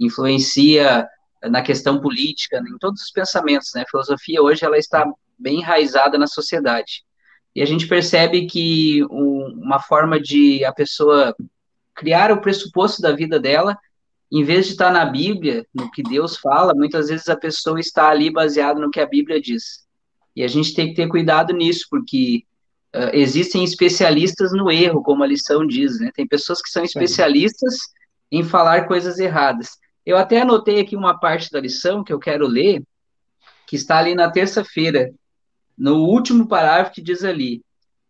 [0.00, 1.06] influencia
[1.44, 3.82] na questão política, em todos os pensamentos, né?
[3.82, 5.04] A filosofia hoje ela está
[5.38, 7.04] bem enraizada na sociedade.
[7.54, 11.34] E a gente percebe que um, uma forma de a pessoa
[11.94, 13.76] criar o pressuposto da vida dela,
[14.30, 18.08] em vez de estar na Bíblia, no que Deus fala, muitas vezes a pessoa está
[18.08, 19.82] ali baseada no que a Bíblia diz.
[20.34, 22.44] E a gente tem que ter cuidado nisso, porque
[22.94, 26.10] uh, existem especialistas no erro, como a lição diz, né?
[26.14, 27.76] Tem pessoas que são especialistas
[28.30, 29.76] em falar coisas erradas.
[30.06, 32.82] Eu até anotei aqui uma parte da lição que eu quero ler,
[33.66, 35.12] que está ali na terça-feira,
[35.82, 37.60] no último parágrafo que diz ali: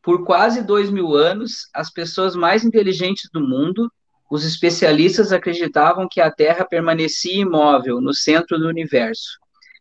[0.03, 3.91] por quase dois mil anos, as pessoas mais inteligentes do mundo,
[4.31, 9.39] os especialistas acreditavam que a Terra permanecia imóvel no centro do universo,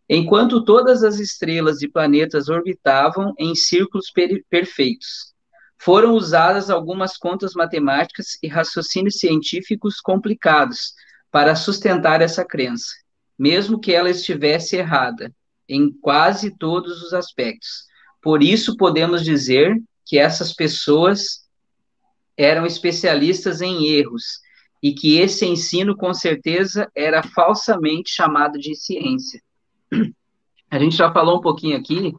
[0.08, 5.34] enquanto todas as estrelas e planetas orbitavam em círculos per perfeitos.
[5.78, 10.94] Foram usadas algumas contas matemáticas e raciocínios científicos complicados
[11.30, 12.88] para sustentar essa crença,
[13.38, 15.30] mesmo que ela estivesse errada
[15.72, 17.86] em quase todos os aspectos.
[18.22, 19.74] Por isso, podemos dizer
[20.06, 21.42] que essas pessoas
[22.38, 24.24] eram especialistas em erros
[24.84, 29.42] e que esse ensino, com certeza, era falsamente chamado de ciência.
[30.70, 32.14] A gente já falou um pouquinho aqui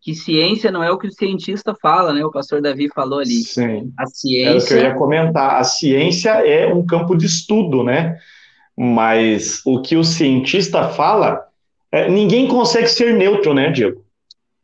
[0.00, 2.24] que ciência não é o que o cientista fala, né?
[2.24, 3.42] O pastor Davi falou ali.
[3.42, 3.92] Sim.
[3.98, 4.74] A ciência.
[4.74, 5.60] É o que eu ia comentar.
[5.60, 8.16] A ciência é um campo de estudo, né?
[8.76, 11.45] Mas o que o cientista fala,
[11.96, 14.04] é, ninguém consegue ser neutro, né, Diego?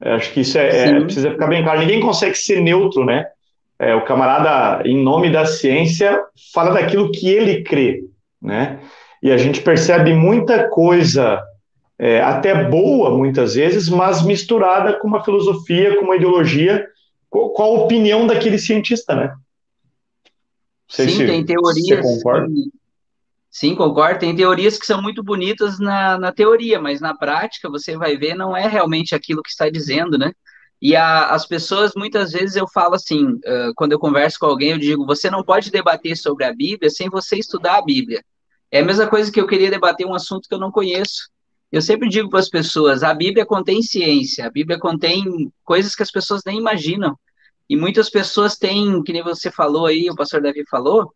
[0.01, 1.81] Acho que isso é, é, precisa ficar bem claro.
[1.81, 3.27] Ninguém consegue ser neutro, né?
[3.79, 6.21] É, o camarada, em nome da ciência,
[6.53, 8.05] fala daquilo que ele crê,
[8.41, 8.81] né?
[9.23, 11.41] E a gente percebe muita coisa,
[11.99, 16.87] é, até boa muitas vezes, mas misturada com uma filosofia, com uma ideologia,
[17.31, 19.33] com, com a opinião daquele cientista, né?
[20.89, 21.87] Sim, se, tem teorias.
[21.87, 22.49] Você concorda?
[23.53, 24.21] Sim, concordo.
[24.21, 28.35] Tem teorias que são muito bonitas na, na teoria, mas na prática você vai ver
[28.35, 30.33] não é realmente aquilo que está dizendo, né?
[30.81, 34.71] E a, as pessoas, muitas vezes eu falo assim, uh, quando eu converso com alguém,
[34.71, 38.25] eu digo, você não pode debater sobre a Bíblia sem você estudar a Bíblia.
[38.71, 41.29] É a mesma coisa que eu queria debater um assunto que eu não conheço.
[41.71, 46.03] Eu sempre digo para as pessoas, a Bíblia contém ciência, a Bíblia contém coisas que
[46.03, 47.19] as pessoas nem imaginam.
[47.69, 51.13] E muitas pessoas têm, que nem você falou aí, o pastor Davi falou,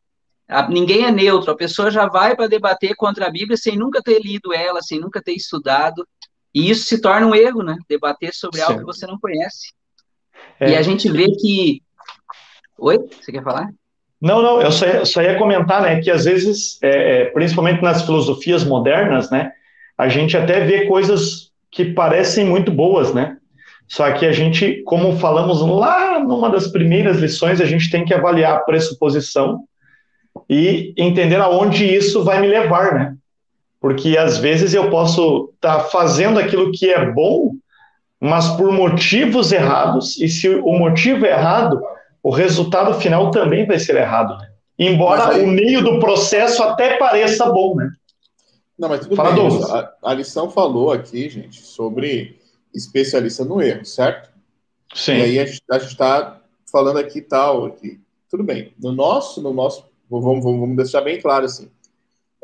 [0.48, 4.02] a, ninguém é neutro, a pessoa já vai para debater contra a Bíblia sem nunca
[4.02, 6.06] ter lido ela, sem nunca ter estudado.
[6.54, 7.76] E isso se torna um erro, né?
[7.88, 9.72] Debater sobre algo que você não conhece.
[10.59, 10.70] É.
[10.70, 11.82] E a gente vê que.
[12.78, 12.98] Oi?
[13.20, 13.68] Você quer falar?
[14.20, 17.82] Não, não, eu só ia, só ia comentar, né, que às vezes, é, é, principalmente
[17.82, 19.52] nas filosofias modernas, né,
[19.96, 23.37] a gente até vê coisas que parecem muito boas, né,
[23.87, 28.14] só que a gente, como falamos lá numa das primeiras lições, a gente tem que
[28.14, 29.64] avaliar a pressuposição
[30.49, 33.16] e entender aonde isso vai me levar, né?
[33.81, 37.55] Porque às vezes eu posso estar tá fazendo aquilo que é bom,
[38.20, 41.81] mas por motivos errados, e se o motivo é errado,
[42.22, 44.49] o resultado final também vai ser errado, né?
[44.79, 45.44] Embora aí...
[45.44, 47.90] o meio do processo até pareça bom, né?
[48.79, 49.62] Não, mas tudo Fala bem.
[49.70, 52.38] A, a, lição falou aqui, gente, sobre
[52.75, 54.31] especialista no erro, certo?
[54.94, 55.12] Sim.
[55.12, 58.01] E aí a gente está falando aqui tal, aqui.
[58.29, 58.75] Tudo bem.
[58.79, 61.71] No nosso, no nosso Vamos, vamos, vamos deixar bem claro assim.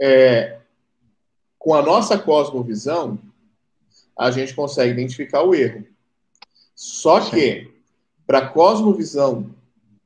[0.01, 0.59] É,
[1.59, 3.19] com a nossa cosmovisão,
[4.19, 5.87] a gente consegue identificar o erro.
[6.75, 7.71] Só que,
[8.27, 9.51] para a cosmovisão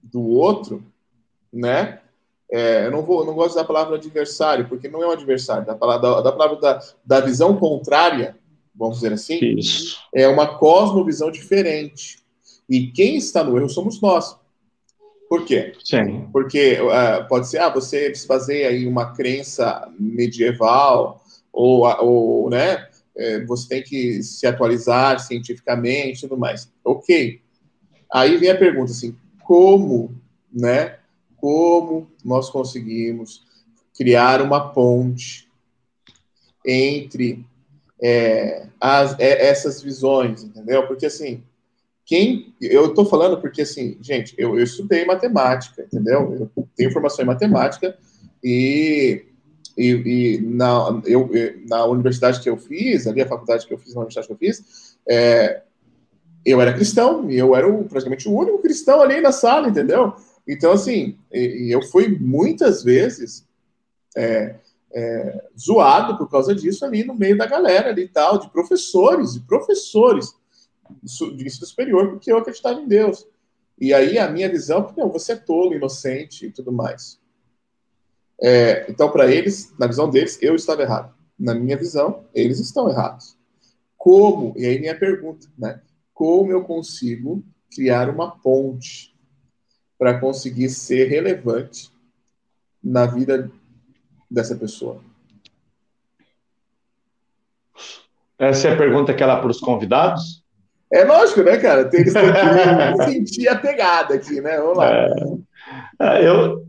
[0.03, 0.85] do outro,
[1.53, 2.01] né?
[2.51, 5.66] É, eu não vou, não gosto da palavra adversário, porque não é um adversário.
[5.66, 8.37] Da palavra, da, da palavra da, da visão contrária,
[8.75, 9.99] vamos dizer assim, Isso.
[10.14, 12.19] é uma cosmovisão diferente.
[12.69, 14.37] E quem está no erro somos nós.
[15.29, 15.73] Por quê?
[15.83, 16.29] Sim.
[16.33, 22.87] Porque uh, pode ser, ah, você se baseia em uma crença medieval, ou, ou né,
[23.17, 26.71] é, você tem que se atualizar cientificamente e tudo mais.
[26.85, 27.41] Ok.
[28.12, 30.15] Aí vem a pergunta assim, como,
[30.53, 30.99] né,
[31.37, 33.43] como nós conseguimos
[33.97, 35.49] criar uma ponte
[36.65, 37.45] entre
[38.03, 40.87] é, as, é, essas visões, entendeu?
[40.87, 41.43] Porque assim,
[42.07, 46.51] quem eu estou falando porque assim, gente, eu, eu, estudei matemática, entendeu?
[46.57, 47.99] Eu tenho formação em matemática
[48.43, 49.26] e,
[49.76, 51.28] e, e na, eu,
[51.68, 54.39] na universidade que eu fiz, ali a faculdade que eu fiz, na universidade que eu
[54.39, 55.62] fiz, é,
[56.45, 60.14] eu era cristão e eu era o, praticamente o único cristão ali na sala, entendeu?
[60.47, 63.45] Então assim, e, e eu fui muitas vezes
[64.16, 64.55] é,
[64.95, 69.35] é, zoado por causa disso ali no meio da galera ali e tal, de professores,
[69.35, 70.33] de professores
[71.03, 73.26] ensino superior, porque eu acreditava em Deus.
[73.78, 77.20] E aí a minha visão, não, você é tolo, inocente e tudo mais.
[78.41, 81.14] É, então, para eles, na visão deles, eu estava errado.
[81.39, 83.37] Na minha visão, eles estão errados.
[83.97, 84.55] Como?
[84.57, 85.80] E aí minha pergunta, né?
[86.12, 89.14] Como eu consigo criar uma ponte
[89.99, 91.91] para conseguir ser relevante
[92.82, 93.51] na vida
[94.30, 95.03] dessa pessoa?
[98.39, 100.45] Essa é a pergunta que ela para os convidados?
[100.93, 101.84] É lógico, né, cara?
[101.84, 104.57] Tem, eles que sentir a pegada aqui, né?
[104.59, 104.93] Vamos lá.
[104.93, 105.09] É,
[106.01, 106.62] é, eu,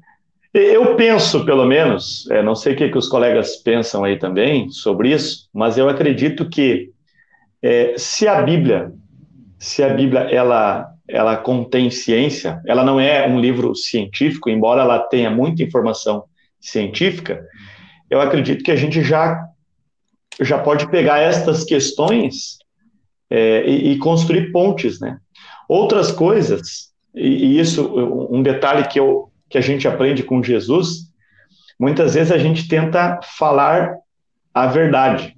[0.54, 4.70] eu penso, pelo menos, é, não sei o que, que os colegas pensam aí também
[4.70, 6.90] sobre isso, mas eu acredito que
[7.62, 8.92] é, se a Bíblia,
[9.60, 15.00] se a Bíblia ela, ela contém ciência, ela não é um livro científico, embora ela
[15.00, 16.24] tenha muita informação
[16.60, 17.46] científica,
[18.10, 19.44] eu acredito que a gente já
[20.40, 22.57] já pode pegar estas questões
[23.30, 25.20] é, e, e, construir pontes, né?
[25.68, 27.88] Outras coisas, e, e, isso,
[28.32, 31.12] um detalhe que, eu, que a gente aprende com Jesus,
[31.80, 33.96] muitas vezes a gente tenta falar
[34.54, 35.36] a verdade,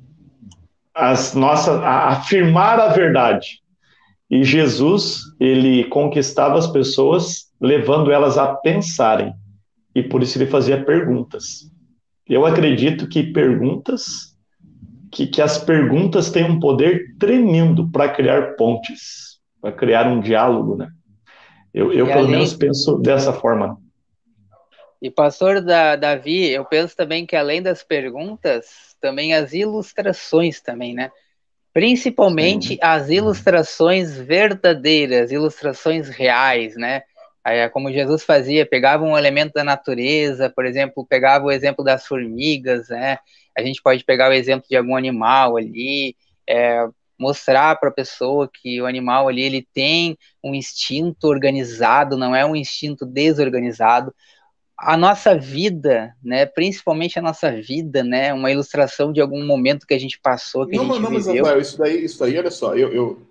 [0.93, 3.61] as nossas, a, afirmar a verdade.
[4.29, 9.33] E Jesus, ele conquistava as pessoas, levando elas a pensarem,
[9.95, 11.71] e por isso ele fazia perguntas.
[12.27, 14.28] Eu acredito que perguntas
[15.11, 20.75] que, que as perguntas têm um poder tremendo para criar pontes, para criar um diálogo,
[20.75, 20.89] né?
[21.73, 22.31] Eu, eu pelo além...
[22.31, 23.77] menos penso dessa forma.
[25.01, 30.93] E pastor da, Davi, eu penso também que além das perguntas, também as ilustrações também,
[30.93, 31.09] né?
[31.73, 32.79] Principalmente Sim.
[32.81, 37.03] as ilustrações verdadeiras, ilustrações reais, né?
[37.45, 42.05] É como Jesus fazia, pegava um elemento da natureza, por exemplo, pegava o exemplo das
[42.05, 43.17] formigas, né?
[43.59, 46.15] A gente pode pegar o exemplo de algum animal ali,
[46.47, 46.87] é,
[47.19, 52.45] mostrar para a pessoa que o animal ali ele tem um instinto organizado, não é
[52.45, 54.13] um instinto desorganizado.
[54.77, 59.93] A nossa vida, né, principalmente a nossa vida, né, uma ilustração de algum momento que
[59.93, 61.33] a gente passou, que não, a gente não, viveu.
[61.33, 63.21] Mas, Rafael, isso daí, isso aí, olha só, eu, eu,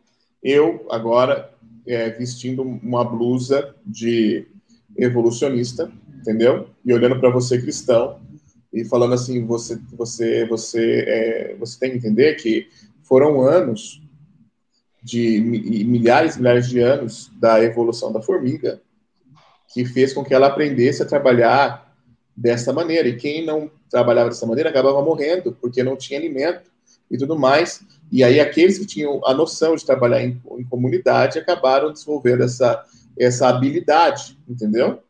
[0.43, 1.51] eu agora
[1.87, 4.47] é, vestindo uma blusa de
[4.95, 6.69] evolucionista, entendeu?
[6.85, 8.21] E olhando para você cristão,
[8.73, 12.69] e falando assim, você, você, você, é, você tem que entender que
[13.03, 14.03] foram anos
[15.03, 18.81] de milhares e milhares de anos da evolução da formiga
[19.73, 21.95] que fez com que ela aprendesse a trabalhar
[22.37, 23.09] dessa maneira.
[23.09, 26.71] E quem não trabalhava dessa maneira acabava morrendo porque não tinha alimento
[27.11, 27.83] e tudo mais.
[28.11, 32.85] E aí aqueles que tinham a noção de trabalhar em, em comunidade acabaram desenvolvendo essa
[33.19, 35.03] essa habilidade, entendeu?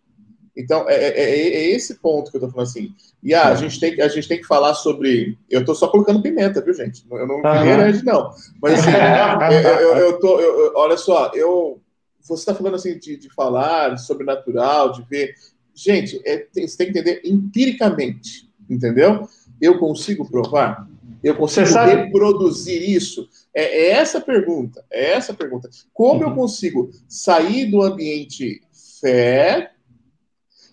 [0.58, 2.92] Então, é, é, é, é, esse ponto que eu tô falando assim.
[3.22, 5.38] E ah, a, gente tem, a gente tem que falar sobre.
[5.48, 7.06] Eu tô só colocando pimenta, viu, gente?
[7.08, 8.32] Eu não queria não.
[8.60, 8.90] Mas assim,
[9.54, 10.40] eu, eu, eu, tô.
[10.40, 11.80] Eu, olha só, eu.
[12.20, 15.32] Você está falando assim de, de falar sobrenatural, de ver.
[15.72, 19.28] Gente, é, tem, você tem que entender empiricamente, entendeu?
[19.60, 20.88] Eu consigo provar?
[21.22, 23.28] Eu consigo reproduzir isso?
[23.54, 24.84] É, é, essa pergunta.
[24.90, 25.70] É essa pergunta.
[25.94, 26.30] Como uhum.
[26.30, 28.60] eu consigo sair do ambiente
[29.00, 29.70] fé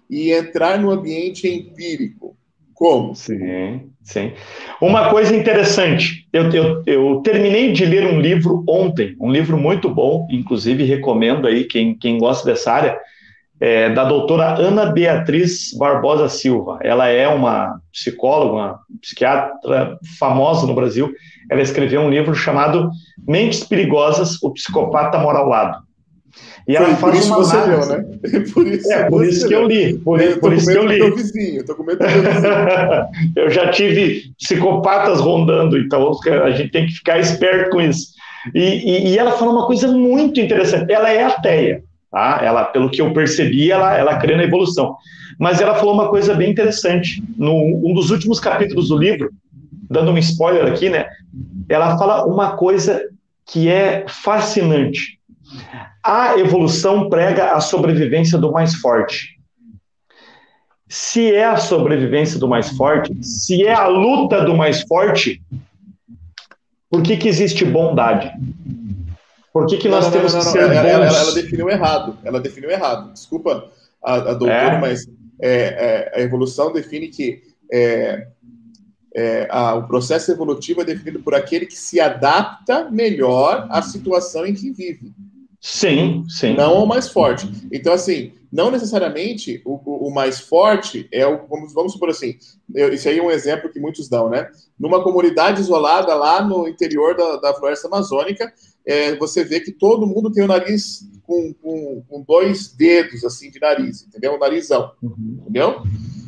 [0.09, 2.35] e entrar no ambiente empírico.
[2.73, 3.15] Como?
[3.15, 4.33] Sim, sim.
[4.81, 9.89] Uma coisa interessante, eu, eu, eu, terminei de ler um livro ontem, um livro muito
[9.89, 12.99] bom, inclusive recomendo aí quem, quem gosta dessa área,
[13.61, 16.79] é, da doutora Ana Beatriz Barbosa Silva.
[16.83, 21.13] Ela é uma psicóloga, uma psiquiatra famosa no Brasil.
[21.49, 22.89] Ela escreveu um livro chamado
[23.25, 25.84] Mentes Perigosas, o Psicopata Mora ao Lado.
[26.67, 27.89] E ela faz uma você análise.
[27.89, 28.05] Leu, né?
[28.53, 29.97] Por isso, é, por isso que eu li.
[29.99, 30.97] Por, eu por isso que eu li.
[30.97, 33.33] Do vizinho, tô com medo do vizinho.
[33.35, 36.11] eu já tive psicopatas rondando, então
[36.43, 38.15] a gente tem que ficar esperto com isso.
[38.53, 40.91] E, e, e ela fala uma coisa muito interessante.
[40.91, 42.39] Ela é ateia, tá?
[42.43, 44.95] Ela, pelo que eu percebi, ela, ela crê na evolução.
[45.39, 47.23] Mas ela falou uma coisa bem interessante.
[47.37, 49.29] No um dos últimos capítulos do livro,
[49.89, 51.05] dando um spoiler aqui, né?
[51.69, 53.01] Ela fala uma coisa
[53.45, 55.19] que é fascinante.
[56.05, 59.39] A evolução prega a sobrevivência do mais forte.
[60.87, 65.41] Se é a sobrevivência do mais forte, se é a luta do mais forte,
[66.89, 68.31] por que, que existe bondade?
[69.51, 72.17] Por que, que nós não, temos não, não, que ser ela, ela, ela, definiu errado.
[72.23, 73.11] Ela definiu errado.
[73.11, 73.71] Desculpa
[74.03, 74.79] a, a doutora, é.
[74.79, 75.07] mas
[75.41, 77.41] é, é, a evolução define que
[77.71, 78.27] é,
[79.15, 84.45] é, a, o processo evolutivo é definido por aquele que se adapta melhor à situação
[84.45, 85.11] em que vive.
[85.67, 86.53] Sim, sim.
[86.53, 87.49] Não o mais forte.
[87.71, 91.47] Então, assim, não necessariamente o, o, o mais forte é o.
[91.47, 92.37] Vamos, vamos supor assim,
[92.71, 94.47] eu, isso aí é um exemplo que muitos dão, né?
[94.79, 98.53] Numa comunidade isolada lá no interior da, da floresta amazônica,
[98.85, 103.49] é, você vê que todo mundo tem o nariz com, com, com dois dedos, assim,
[103.49, 104.35] de nariz, entendeu?
[104.35, 105.39] O narizão, uhum.
[105.41, 105.81] entendeu?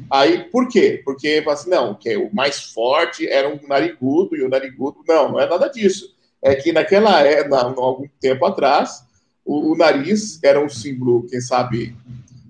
[0.10, 1.00] Aí, por quê?
[1.06, 4.98] Porque, assim, não, que o mais forte era um narigudo e o narigudo.
[5.08, 6.16] Não, não é nada disso.
[6.42, 9.06] É que naquela é, na, algum tempo atrás,
[9.48, 11.96] o, o nariz era um símbolo, quem sabe,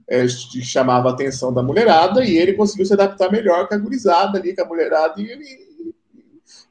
[0.10, 4.40] é, chamava a atenção da mulherada e ele conseguiu se adaptar melhor com a gurizada
[4.40, 5.68] ali, com a mulherada, e ele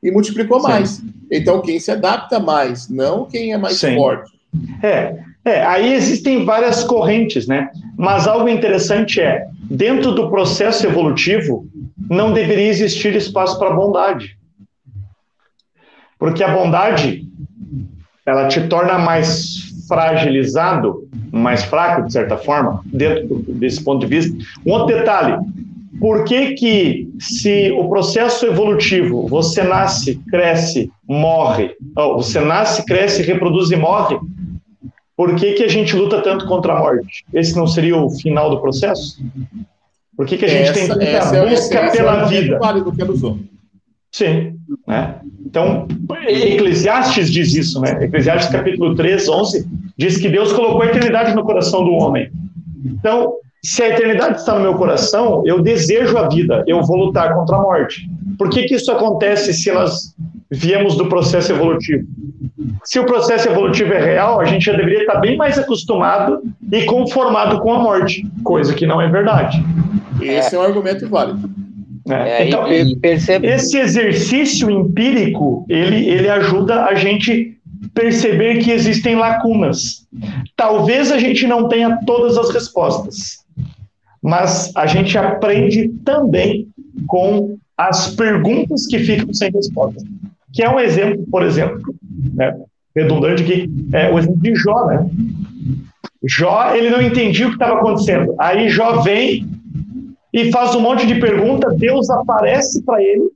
[0.03, 0.68] e multiplicou Sim.
[0.68, 1.03] mais.
[1.31, 3.97] Então, quem se adapta mais, não quem é mais Sim.
[3.97, 4.31] forte.
[4.83, 7.70] É, é, aí existem várias correntes, né?
[7.97, 11.68] Mas algo interessante é, dentro do processo evolutivo,
[12.11, 14.37] não deveria existir espaço para bondade.
[16.18, 17.27] Porque a bondade,
[18.24, 24.37] ela te torna mais fragilizado, mais fraco, de certa forma, dentro desse ponto de vista.
[24.64, 25.37] Um outro detalhe,
[26.01, 33.22] por que que se o processo evolutivo, você nasce, cresce, morre, ou você nasce, cresce,
[33.22, 34.18] reproduz e morre,
[35.16, 37.24] por que que a gente luta tanto contra a morte?
[37.32, 39.18] Esse não seria o final do processo?
[40.14, 42.59] Por que que a gente essa, tem tanta é busca é, pela vida?
[42.59, 43.39] Válido que usou.
[44.12, 44.56] Sim.
[44.87, 45.14] Né?
[45.45, 45.87] Então,
[46.27, 48.05] Eclesiastes diz isso, né?
[48.05, 52.31] Eclesiastes capítulo 3, 11, diz que Deus colocou a eternidade no coração do homem.
[52.85, 57.35] Então, se a eternidade está no meu coração, eu desejo a vida, eu vou lutar
[57.35, 58.09] contra a morte.
[58.39, 60.14] Por que, que isso acontece se nós
[60.51, 62.07] viemos do processo evolutivo?
[62.85, 66.85] Se o processo evolutivo é real, a gente já deveria estar bem mais acostumado e
[66.85, 69.64] conformado com a morte, coisa que não é verdade.
[70.21, 71.51] Esse é, é um argumento válido.
[72.09, 72.65] É, é, então,
[73.01, 73.49] percebe...
[73.49, 77.59] esse exercício empírico, ele, ele ajuda a gente
[77.93, 80.07] perceber que existem lacunas.
[80.55, 83.45] Talvez a gente não tenha todas as respostas,
[84.23, 86.69] mas a gente aprende também
[87.07, 90.03] com as perguntas que ficam sem resposta.
[90.53, 91.95] Que é um exemplo, por exemplo,
[92.35, 92.55] né,
[92.95, 95.07] redundante aqui, é o exemplo de Jó, né?
[96.25, 98.35] Jó, ele não entendia o que estava acontecendo.
[98.39, 99.47] Aí Jó vem
[100.37, 103.30] e faz um monte de perguntas, Deus aparece para ele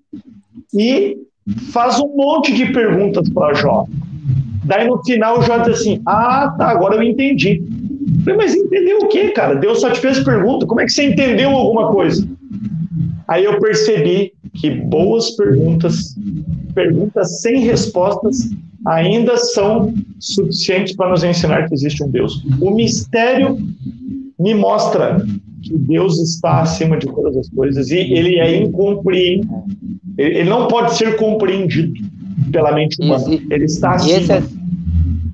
[0.74, 1.16] e
[1.72, 3.86] faz um monte de perguntas para Jó.
[4.64, 7.62] Daí no final Jó diz assim: Ah, tá, agora eu entendi.
[8.18, 9.55] Eu falei, mas entendeu o quê, cara?
[9.55, 12.28] Deus só te fez pergunta, como é que você entendeu alguma coisa?
[13.26, 16.14] Aí eu percebi que boas perguntas,
[16.74, 18.51] perguntas sem respostas,
[18.86, 22.44] ainda são suficientes para nos ensinar que existe um Deus.
[22.61, 23.57] O mistério
[24.38, 25.24] me mostra
[25.63, 29.65] que Deus está acima de todas as coisas e ele é incompreensível.
[30.17, 31.95] Ele não pode ser compreendido
[32.53, 33.25] pela mente humana.
[33.29, 34.13] E, ele está acima.
[34.13, 34.61] E esse,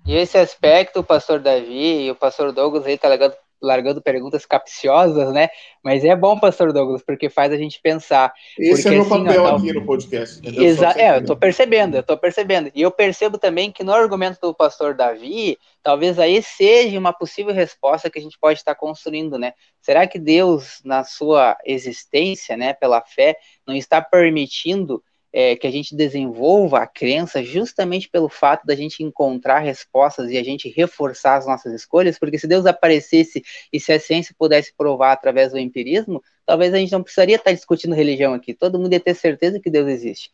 [0.06, 4.44] e esse aspecto, o pastor Davi e o pastor Douglas aí tá largando, largando perguntas
[4.44, 5.48] capciosas, né?
[5.82, 8.32] Mas é bom, pastor Douglas, porque faz a gente pensar.
[8.58, 10.40] Esse porque, é meu assim, papel ó, aqui no podcast.
[10.44, 12.70] Exa é, eu tô percebendo, eu tô percebendo.
[12.74, 17.54] E eu percebo também que no argumento do pastor Davi, talvez aí seja uma possível
[17.54, 19.52] resposta que a gente pode estar construindo, né?
[19.80, 23.36] Será que Deus, na sua existência, né, pela fé,
[23.66, 25.02] não está permitindo
[25.38, 30.38] é, que a gente desenvolva a crença justamente pelo fato da gente encontrar respostas e
[30.38, 34.72] a gente reforçar as nossas escolhas, porque se Deus aparecesse e se a ciência pudesse
[34.74, 38.94] provar através do empirismo, talvez a gente não precisaria estar discutindo religião aqui, todo mundo
[38.94, 40.30] ia ter certeza que Deus existe.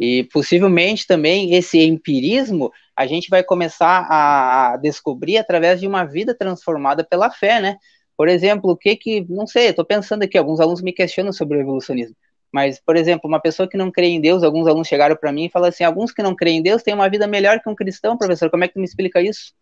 [0.00, 6.34] E possivelmente também esse empirismo a gente vai começar a descobrir através de uma vida
[6.34, 7.76] transformada pela fé, né?
[8.16, 11.58] Por exemplo, o que que, não sei, estou pensando aqui, alguns alunos me questionam sobre
[11.58, 12.16] o evolucionismo.
[12.52, 15.46] Mas, por exemplo, uma pessoa que não crê em Deus, alguns alunos chegaram para mim
[15.46, 17.74] e falaram assim: alguns que não creem em Deus têm uma vida melhor que um
[17.74, 19.52] cristão, professor, como é que tu me explica isso?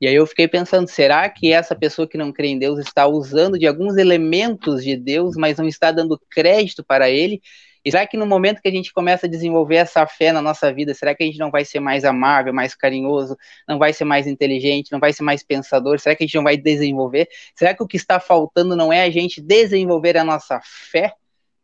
[0.00, 3.06] E aí eu fiquei pensando, será que essa pessoa que não crê em Deus está
[3.06, 7.40] usando de alguns elementos de Deus, mas não está dando crédito para ele?
[7.82, 10.72] E será que no momento que a gente começa a desenvolver essa fé na nossa
[10.74, 13.36] vida, será que a gente não vai ser mais amável, mais carinhoso,
[13.66, 15.98] não vai ser mais inteligente, não vai ser mais pensador?
[16.00, 17.28] Será que a gente não vai desenvolver?
[17.54, 21.14] Será que o que está faltando não é a gente desenvolver a nossa fé?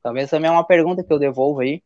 [0.03, 1.83] Talvez também é uma pergunta que eu devolvo aí.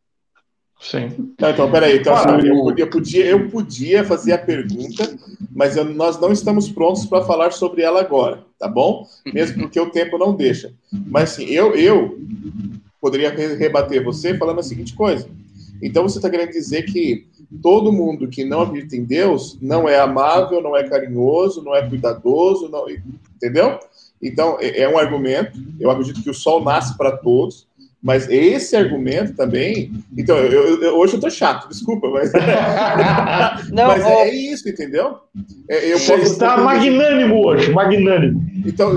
[0.79, 1.33] Sim.
[1.39, 1.97] Não, então, peraí.
[1.97, 5.17] Então, assim, eu, podia, eu, podia, eu podia fazer a pergunta,
[5.51, 9.07] mas eu, nós não estamos prontos para falar sobre ela agora, tá bom?
[9.33, 10.73] Mesmo porque o tempo não deixa.
[10.91, 12.19] Mas, assim, eu, eu
[13.01, 15.27] poderia rebater você falando a seguinte coisa.
[15.81, 17.27] Então, você está querendo dizer que
[17.61, 21.87] todo mundo que não acredita em Deus não é amável, não é carinhoso, não é
[21.87, 22.85] cuidadoso, não,
[23.35, 23.79] entendeu?
[24.21, 25.59] Então, é, é um argumento.
[25.79, 27.66] Eu acredito que o sol nasce para todos.
[28.01, 29.91] Mas esse argumento também.
[30.15, 32.31] Então, eu, eu, hoje eu tô chato, desculpa, mas.
[33.71, 35.17] Não, mas é isso, entendeu?
[35.67, 38.45] É, eu Você está magnânimo hoje, magnânimo.
[38.65, 38.93] Então,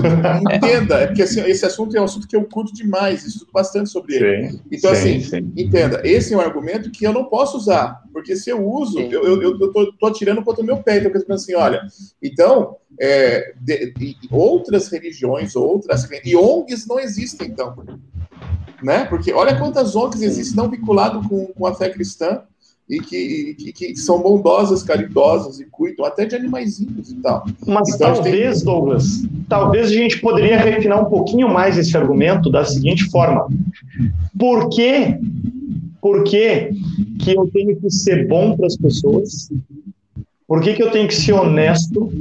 [0.53, 3.89] entenda, é porque assim, esse assunto é um assunto que eu curto demais, estudo bastante
[3.89, 4.49] sobre ele.
[4.51, 5.53] Sim, então, sim, assim, sim.
[5.57, 9.23] entenda, esse é um argumento que eu não posso usar, porque se eu uso, eu,
[9.23, 10.97] eu, eu tô, tô atirando contra o meu pé.
[10.97, 11.81] Então, eu penso assim, olha,
[12.21, 16.07] então, é, de, de, outras religiões, outras.
[16.23, 17.75] E ONGs não existem, então
[18.83, 19.05] né?
[19.05, 22.41] Porque olha quantas ONGs existem não vinculadas com, com a fé cristã
[22.89, 27.45] e que, que, que, são bondosas, caridosas e cuidam até de animaizinhos e tal.
[27.65, 28.65] Mas então, talvez, tem...
[28.65, 33.47] Douglas, talvez a gente poderia refinar um pouquinho mais esse argumento da seguinte forma:
[34.37, 35.17] por que,
[36.01, 36.71] por que,
[37.19, 39.49] que eu tenho que ser bom para as pessoas?
[40.45, 42.11] Por que, que eu tenho que ser honesto?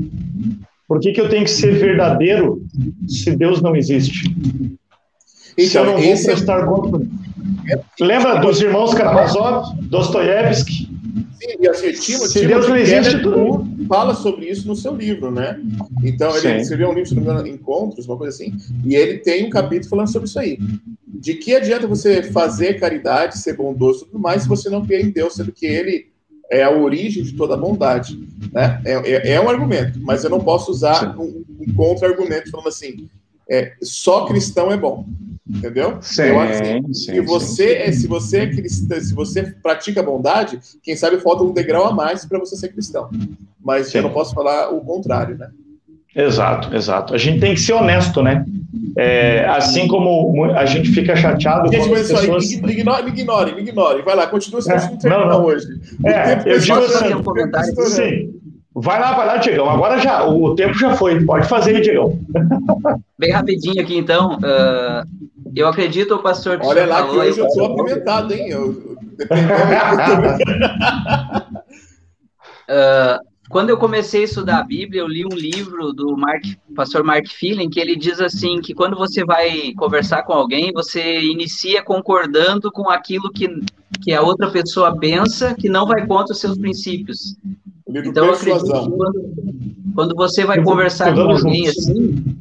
[0.86, 2.64] Por que, que eu tenho que ser verdadeiro
[3.08, 4.32] se Deus não existe?
[5.64, 7.06] Então, se eu não vou é prestar conta.
[8.00, 10.88] Lembra dos irmãos Karamazov, Dostoiévski?
[11.40, 15.61] Sim, e assim, Se Deus não existe, tudo fala sobre isso no seu livro, né?
[16.04, 16.56] Então, ele Sim.
[16.58, 18.54] escreveu um livro, se não me engano, Encontros, uma coisa assim,
[18.84, 20.58] e ele tem um capítulo falando sobre isso aí.
[21.08, 25.02] De que adianta você fazer caridade, ser bondoso e tudo mais, se você não crê
[25.02, 26.06] em Deus, sendo que ele
[26.50, 28.18] é a origem de toda a bondade,
[28.52, 28.80] né?
[28.84, 33.08] É, é, é um argumento, mas eu não posso usar um, um contra-argumento falando assim,
[33.50, 35.04] é, só cristão é bom.
[35.53, 35.98] Entendeu?
[36.01, 37.92] Sim, eu acho sim, se você sim.
[37.92, 42.24] se você é cristão, se você pratica bondade, quem sabe falta um degrau a mais
[42.24, 43.11] para você ser cristão.
[43.62, 43.98] Mas sim.
[43.98, 45.51] eu não posso falar o contrário, né?
[46.14, 47.14] Exato, exato.
[47.14, 48.44] A gente tem que ser honesto, né?
[48.96, 52.51] É, assim como a gente fica chateado gente, quando as pessoas...
[52.53, 54.03] Aí, me ignore, me ignore, me ignore.
[54.03, 55.66] Vai lá, continua, se é, não, não, hoje.
[56.05, 58.40] É, eu digo assim, um comentário sim.
[58.74, 59.68] Vai lá, vai lá, Diegão.
[59.68, 61.24] Agora já, o tempo já foi.
[61.24, 62.18] Pode fazer, Diegão.
[63.18, 64.36] Bem rapidinho aqui, então.
[64.36, 66.59] Uh, eu acredito, o pastor.
[66.59, 68.48] Que Olha lá que hoje eu estou apimentado, hein?
[68.48, 68.68] Eu,
[72.68, 73.18] uh,
[73.51, 76.44] quando eu comecei a estudar a Bíblia, eu li um livro do Mark,
[76.74, 81.20] pastor Mark Feeling, que ele diz assim que quando você vai conversar com alguém, você
[81.20, 83.48] inicia concordando com aquilo que,
[84.03, 87.36] que a outra pessoa pensa, que não vai contra os seus princípios.
[87.88, 89.34] Então, eu acredito que quando,
[89.94, 92.40] quando você vai conversar com alguém assim,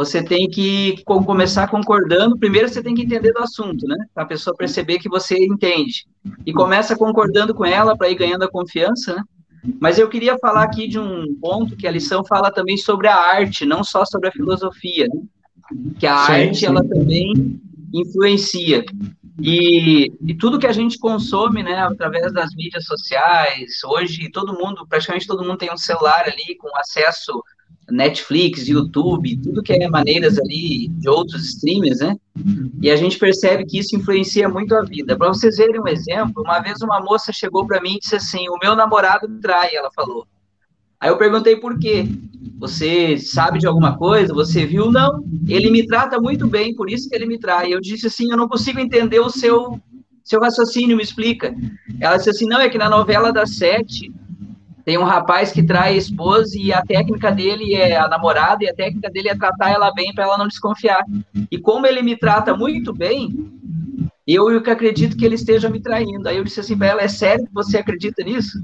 [0.00, 2.38] você tem que começar concordando.
[2.38, 3.98] Primeiro, você tem que entender do assunto, né?
[4.14, 6.06] Para a pessoa perceber que você entende.
[6.46, 9.22] E começa concordando com ela para ir ganhando a confiança, né?
[9.78, 13.14] Mas eu queria falar aqui de um ponto que a lição fala também sobre a
[13.14, 15.20] arte, não só sobre a filosofia, né?
[15.98, 16.66] que a sim, arte sim.
[16.66, 17.60] ela também
[17.92, 18.82] influencia.
[19.38, 24.86] E, e, tudo que a gente consome, né, através das mídias sociais, hoje todo mundo,
[24.88, 27.42] praticamente todo mundo tem um celular ali com acesso
[27.90, 32.16] Netflix, YouTube, tudo que é maneiras ali de outros streamers, né?
[32.80, 35.16] E a gente percebe que isso influencia muito a vida.
[35.16, 38.48] Para vocês verem um exemplo, uma vez uma moça chegou para mim e disse assim:
[38.48, 40.26] "O meu namorado me trai", ela falou.
[41.00, 42.06] Aí eu perguntei por quê.
[42.58, 44.34] Você sabe de alguma coisa?
[44.34, 44.92] Você viu?
[44.92, 45.24] Não.
[45.48, 47.72] Ele me trata muito bem, por isso que ele me trai.
[47.72, 49.80] Eu disse assim: eu não consigo entender o seu
[50.22, 51.54] seu raciocínio, me explica.
[51.98, 54.12] Ela disse assim: não, é que na novela das sete
[54.90, 58.68] tem um rapaz que trai a esposa e a técnica dele é a namorada e
[58.68, 61.04] a técnica dele é tratar ela bem para ela não desconfiar.
[61.48, 63.32] E como ele me trata muito bem,
[64.26, 66.28] eu que acredito que ele esteja me traindo.
[66.28, 68.60] Aí eu disse assim para ela: é sério que você acredita nisso?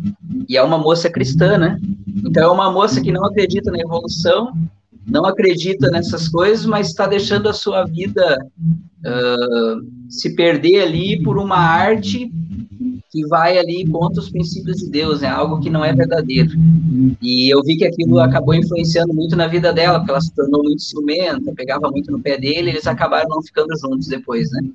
[0.49, 1.79] E é uma moça cristã, né?
[2.09, 4.53] Então é uma moça que não acredita na evolução,
[5.07, 11.39] não acredita nessas coisas, mas está deixando a sua vida uh, se perder ali por
[11.39, 12.33] uma arte
[13.17, 15.33] que vai ali contra os princípios de Deus, é né?
[15.33, 16.51] algo que não é verdadeiro.
[17.23, 20.63] E eu vi que aquilo acabou influenciando muito na vida dela, porque ela se tornou
[20.63, 24.69] muito ciumenta, pegava muito no pé dele, eles acabaram não ficando juntos depois, né?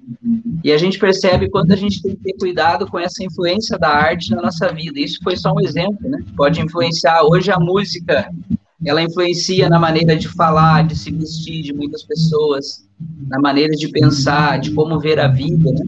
[0.64, 3.89] E a gente percebe quando a gente tem que ter cuidado com essa influência da
[3.89, 5.00] arte na nossa vida.
[5.00, 6.18] Isso foi só um exemplo, né?
[6.36, 8.28] Pode influenciar hoje a música
[8.84, 12.84] ela influencia na maneira de falar, de se vestir de muitas pessoas,
[13.28, 15.86] na maneira de pensar, de como ver a vida, né?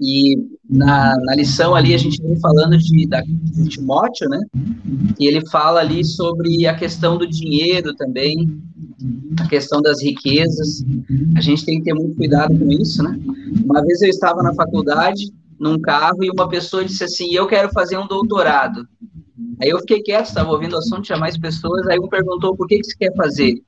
[0.00, 0.36] E
[0.70, 4.40] na, na lição ali a gente vem falando de, da, de Timóteo, né?
[5.18, 8.56] E ele fala ali sobre a questão do dinheiro também,
[9.40, 10.84] a questão das riquezas.
[11.36, 13.18] A gente tem que ter muito cuidado com isso, né?
[13.64, 17.70] Uma vez eu estava na faculdade, num carro, e uma pessoa disse assim: Eu quero
[17.72, 18.86] fazer um doutorado.
[19.60, 21.86] Aí eu fiquei quieto, estava ouvindo o assunto, tinha mais pessoas.
[21.88, 23.60] Aí um perguntou por que, que você quer fazer.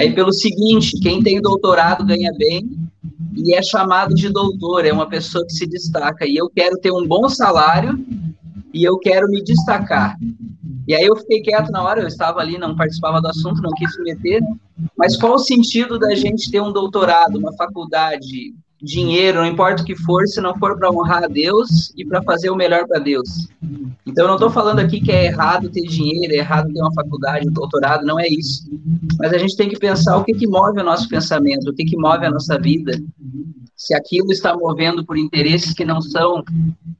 [0.00, 2.85] Aí pelo seguinte: quem tem doutorado ganha bem
[3.36, 6.26] e é chamado de doutor, é uma pessoa que se destaca.
[6.26, 7.98] E eu quero ter um bom salário
[8.72, 10.16] e eu quero me destacar.
[10.88, 13.72] E aí eu fiquei quieto na hora, eu estava ali, não participava do assunto, não
[13.72, 14.40] quis me meter.
[14.96, 19.86] Mas qual o sentido da gente ter um doutorado, uma faculdade, dinheiro, não importa o
[19.86, 23.00] que for, se não for para honrar a Deus e para fazer o melhor para
[23.00, 23.48] Deus.
[24.06, 26.92] Então, eu não estou falando aqui que é errado ter dinheiro, é errado ter uma
[26.92, 28.70] faculdade, um doutorado, não é isso.
[29.18, 31.84] Mas a gente tem que pensar o que, que move o nosso pensamento, o que,
[31.84, 32.92] que move a nossa vida.
[33.76, 36.42] Se aquilo está movendo por interesses que não são,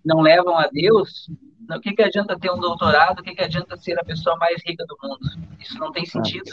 [0.04, 1.30] não levam a Deus,
[1.74, 3.20] o que, que adianta ter um doutorado?
[3.20, 5.18] O que, que adianta ser a pessoa mais rica do mundo?
[5.60, 6.52] Isso não tem sentido.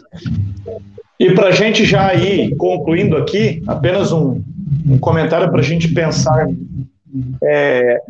[1.20, 4.42] E para a gente já ir concluindo aqui, apenas um,
[4.88, 6.48] um comentário para a gente pensar.
[7.44, 8.02] É,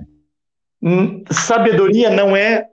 [1.31, 2.67] sabedoria não é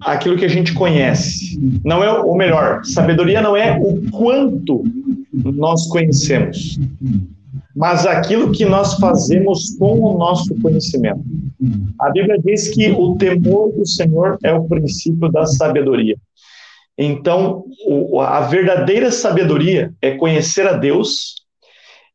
[0.00, 1.58] aquilo que a gente conhece.
[1.84, 2.84] Não é o melhor.
[2.84, 4.84] Sabedoria não é o quanto
[5.32, 6.78] nós conhecemos,
[7.74, 11.22] mas aquilo que nós fazemos com o nosso conhecimento.
[12.00, 16.16] A Bíblia diz que o temor do Senhor é o princípio da sabedoria.
[16.98, 17.64] Então,
[18.20, 21.40] a verdadeira sabedoria é conhecer a Deus,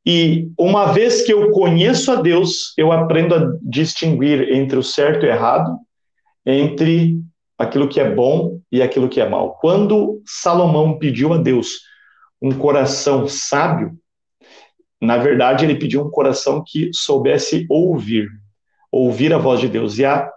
[0.05, 5.25] e uma vez que eu conheço a Deus, eu aprendo a distinguir entre o certo
[5.25, 5.75] e o errado,
[6.45, 7.19] entre
[7.57, 9.57] aquilo que é bom e aquilo que é mal.
[9.59, 11.79] Quando Salomão pediu a Deus
[12.39, 13.97] um coração sábio,
[15.01, 18.29] na verdade, ele pediu um coração que soubesse ouvir,
[18.91, 19.97] ouvir a voz de Deus.
[19.97, 20.29] E a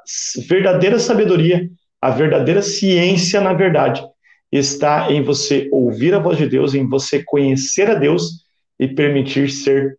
[0.49, 1.69] verdadeira sabedoria,
[2.01, 4.03] a verdadeira ciência, na verdade,
[4.51, 8.45] está em você ouvir a voz de Deus, em você conhecer a Deus
[8.79, 9.99] e permitir ser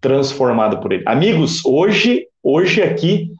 [0.00, 1.04] transformado por ele.
[1.06, 3.30] Amigos, hoje, hoje aqui,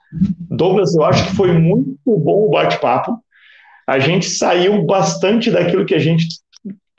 [0.49, 3.19] Douglas, eu acho que foi muito bom o bate-papo.
[3.87, 6.27] A gente saiu bastante daquilo que a gente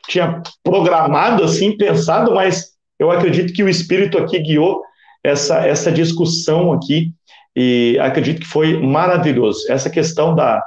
[0.08, 2.73] tinha programado, assim, pensado, mas
[3.04, 4.82] eu acredito que o Espírito aqui guiou
[5.24, 7.12] essa, essa discussão aqui
[7.56, 9.66] e acredito que foi maravilhoso.
[9.70, 10.64] Essa questão da,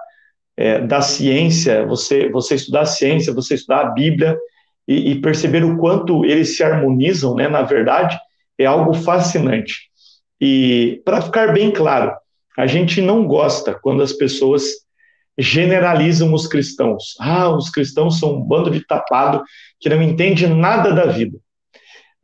[0.57, 4.39] é, da ciência, você, você estudar a ciência, você estudar a Bíblia
[4.87, 8.18] e, e perceber o quanto eles se harmonizam, né, na verdade,
[8.59, 9.91] é algo fascinante.
[10.41, 12.12] E para ficar bem claro,
[12.57, 14.62] a gente não gosta quando as pessoas
[15.39, 17.14] generalizam os cristãos.
[17.20, 19.43] Ah, os cristãos são um bando de tapado
[19.78, 21.39] que não entende nada da vida.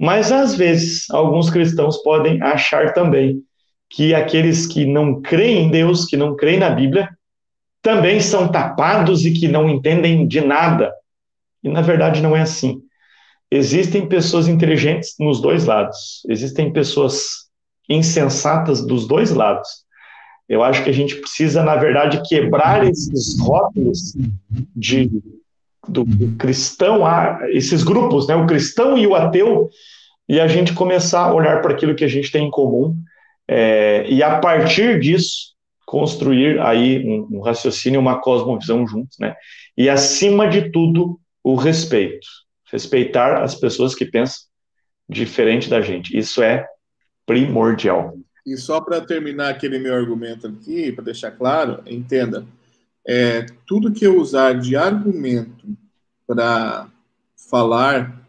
[0.02, 3.40] Mas às vezes alguns cristãos podem achar também
[3.88, 7.08] que aqueles que não creem em Deus, que não creem na Bíblia,
[7.80, 10.92] também são tapados e que não entendem de nada.
[11.62, 12.82] E na verdade não é assim.
[13.48, 17.48] Existem pessoas inteligentes nos dois lados, existem pessoas
[17.88, 19.68] insensatas dos dois lados.
[20.48, 24.16] Eu acho que a gente precisa, na verdade, quebrar esses rótulos
[24.74, 25.08] de
[25.88, 26.04] do,
[26.38, 29.68] cristão, a, esses grupos, né, o cristão e o ateu,
[30.28, 32.96] e a gente começar a olhar para aquilo que a gente tem em comum
[33.48, 35.52] é, e a partir disso
[35.84, 39.34] construir aí um, um, raciocínio, uma cosmovisão juntos, né?
[39.76, 42.26] E acima de tudo o respeito,
[42.70, 44.44] respeitar as pessoas que pensam
[45.06, 46.16] diferente da gente.
[46.16, 46.66] Isso é
[47.26, 48.14] primordial.
[48.46, 52.46] E só para terminar aquele meu argumento aqui, para deixar claro, entenda,
[53.06, 55.66] é, tudo que eu usar de argumento
[56.26, 56.88] para
[57.36, 58.28] falar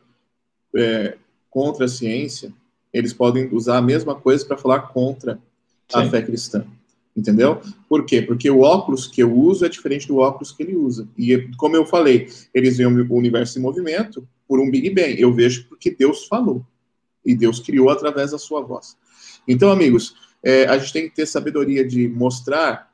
[0.76, 1.18] é,
[1.50, 2.52] contra a ciência,
[2.92, 5.36] eles podem usar a mesma coisa para falar contra
[5.88, 6.00] Sim.
[6.00, 6.66] a fé cristã.
[7.16, 7.62] Entendeu?
[7.88, 8.24] Por quê?
[8.24, 11.08] Porque o óculos que eu uso é diferente do óculos que ele usa.
[11.16, 15.22] E, como eu falei, eles veem o universo em movimento por um Big Bang.
[15.22, 16.66] Eu vejo porque Deus falou.
[17.24, 18.98] E Deus criou através da sua voz.
[19.48, 22.92] Então, amigos, é, a gente tem que ter sabedoria de mostrar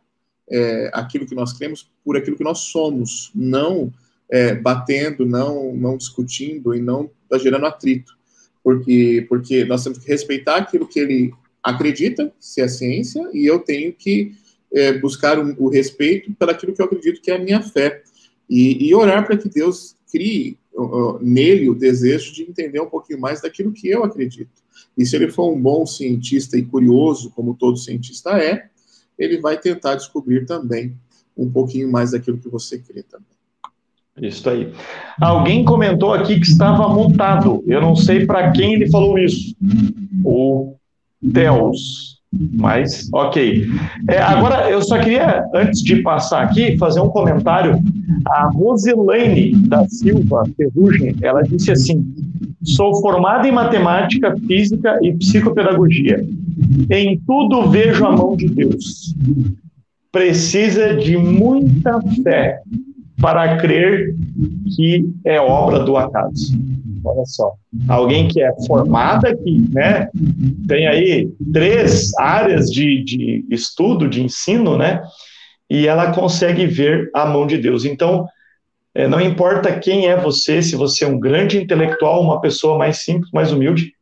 [0.50, 3.92] é, aquilo que nós cremos por aquilo que nós somos, não
[4.30, 8.20] é, batendo, não, não discutindo e não tá gerando atrito
[8.64, 11.34] porque, porque nós temos que respeitar aquilo que ele
[11.64, 14.34] acredita, se é ciência, e eu tenho que
[14.74, 18.04] é, buscar o, o respeito pelaquilo que eu acredito que é a minha fé.
[18.50, 23.20] E, e orar para que Deus crie uh, nele o desejo de entender um pouquinho
[23.20, 24.50] mais daquilo que eu acredito.
[24.98, 28.70] E se ele for um bom cientista e curioso, como todo cientista é,
[29.20, 30.96] ele vai tentar descobrir também
[31.38, 33.28] um pouquinho mais daquilo que você crê também.
[34.22, 34.74] Isso aí.
[35.22, 37.64] Alguém comentou aqui que estava mutado.
[37.68, 39.56] Eu não sei para quem ele falou isso.
[40.24, 40.76] O
[41.22, 42.20] Deus.
[42.32, 43.66] Mas, ok.
[44.08, 47.82] É, agora, eu só queria, antes de passar aqui, fazer um comentário.
[48.28, 52.06] A Rosilene da Silva Ferrugem, ela disse assim:
[52.64, 56.24] sou formada em matemática, física e psicopedagogia.
[56.90, 59.16] Em tudo vejo a mão de Deus.
[60.12, 62.62] Precisa de muita fé
[63.22, 64.16] para crer
[64.76, 66.58] que é obra do acaso.
[67.04, 67.54] Olha só,
[67.88, 70.10] alguém que é formada, que né,
[70.68, 75.02] tem aí três áreas de, de estudo, de ensino, né,
[75.70, 77.86] e ela consegue ver a mão de Deus.
[77.86, 78.28] Então,
[78.94, 82.98] é, não importa quem é você, se você é um grande intelectual, uma pessoa mais
[82.98, 83.94] simples, mais humilde,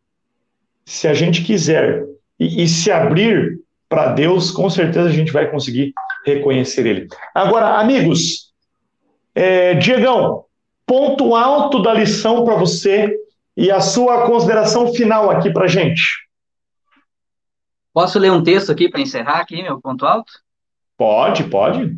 [0.85, 2.03] se a gente quiser
[2.39, 3.59] e, e se abrir
[3.89, 5.93] para Deus, com certeza a gente vai conseguir
[6.25, 7.07] reconhecer Ele.
[7.33, 8.53] Agora, amigos,
[9.33, 10.45] é, Diegão,
[10.85, 13.13] ponto alto da lição para você
[13.55, 16.27] e a sua consideração final aqui para gente.
[17.93, 20.31] Posso ler um texto aqui para encerrar aqui, meu ponto alto?
[20.97, 21.95] Pode, pode.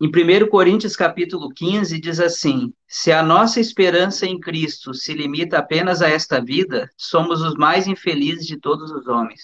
[0.00, 5.58] Em 1 Coríntios capítulo 15 diz assim: Se a nossa esperança em Cristo se limita
[5.58, 9.40] apenas a esta vida, somos os mais infelizes de todos os homens.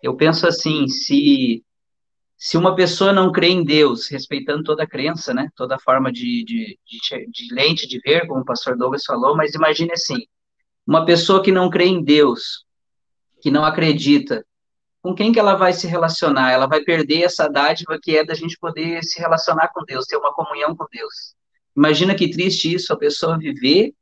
[0.00, 1.64] Eu penso assim, se
[2.44, 6.44] se uma pessoa não crê em Deus, respeitando toda a crença, né, toda forma de,
[6.44, 10.26] de, de, de, lente de ver, como o pastor Douglas falou, mas imagine assim,
[10.84, 12.64] uma pessoa que não crê em Deus,
[13.40, 14.44] que não acredita,
[15.02, 16.52] com quem que ela vai se relacionar?
[16.52, 20.16] Ela vai perder essa dádiva que é da gente poder se relacionar com Deus, ter
[20.16, 21.34] uma comunhão com Deus.
[21.76, 23.92] Imagina que triste isso, a pessoa viver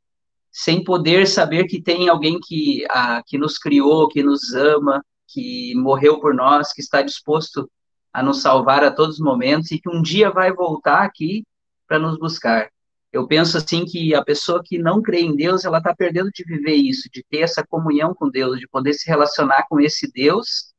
[0.51, 5.73] sem poder saber que tem alguém que, a, que nos criou, que nos ama, que
[5.75, 7.71] morreu por nós, que está disposto
[8.11, 11.45] a nos salvar a todos os momentos e que um dia vai voltar aqui
[11.87, 12.69] para nos buscar.
[13.13, 16.43] Eu penso assim que a pessoa que não crê em Deus, ela está perdendo de
[16.43, 20.70] viver isso, de ter essa comunhão com Deus, de poder se relacionar com esse Deus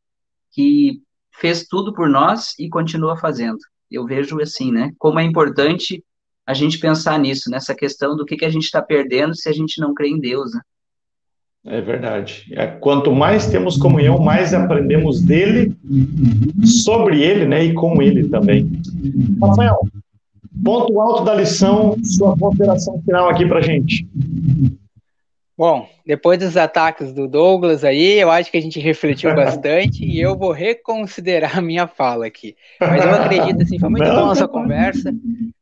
[0.52, 1.00] que
[1.32, 3.58] fez tudo por nós e continua fazendo.
[3.90, 4.92] Eu vejo assim, né?
[4.98, 6.02] Como é importante
[6.46, 9.52] a gente pensar nisso, nessa questão do que, que a gente está perdendo se a
[9.52, 10.60] gente não crê em Deus, né?
[11.64, 12.44] É verdade.
[12.50, 15.76] É, quanto mais temos comunhão, mais aprendemos dele,
[16.64, 18.68] sobre ele, né, e com ele também.
[19.40, 19.78] Rafael,
[20.64, 24.08] ponto alto da lição, sua consideração final aqui para gente.
[25.56, 30.18] Bom, depois dos ataques do Douglas aí, eu acho que a gente refletiu bastante e
[30.20, 32.56] eu vou reconsiderar a minha fala aqui.
[32.80, 35.12] Mas eu acredito assim, foi muito bom a nossa conversa,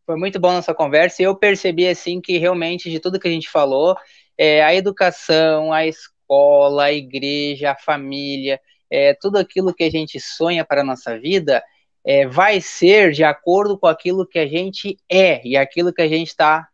[0.06, 3.26] foi muito bom a nossa conversa e eu percebi assim que realmente de tudo que
[3.26, 3.96] a gente falou,
[4.38, 10.20] é, a educação, a escola, a igreja, a família, é, tudo aquilo que a gente
[10.20, 11.62] sonha para a nossa vida
[12.06, 16.08] é, vai ser de acordo com aquilo que a gente é e aquilo que a
[16.08, 16.68] gente está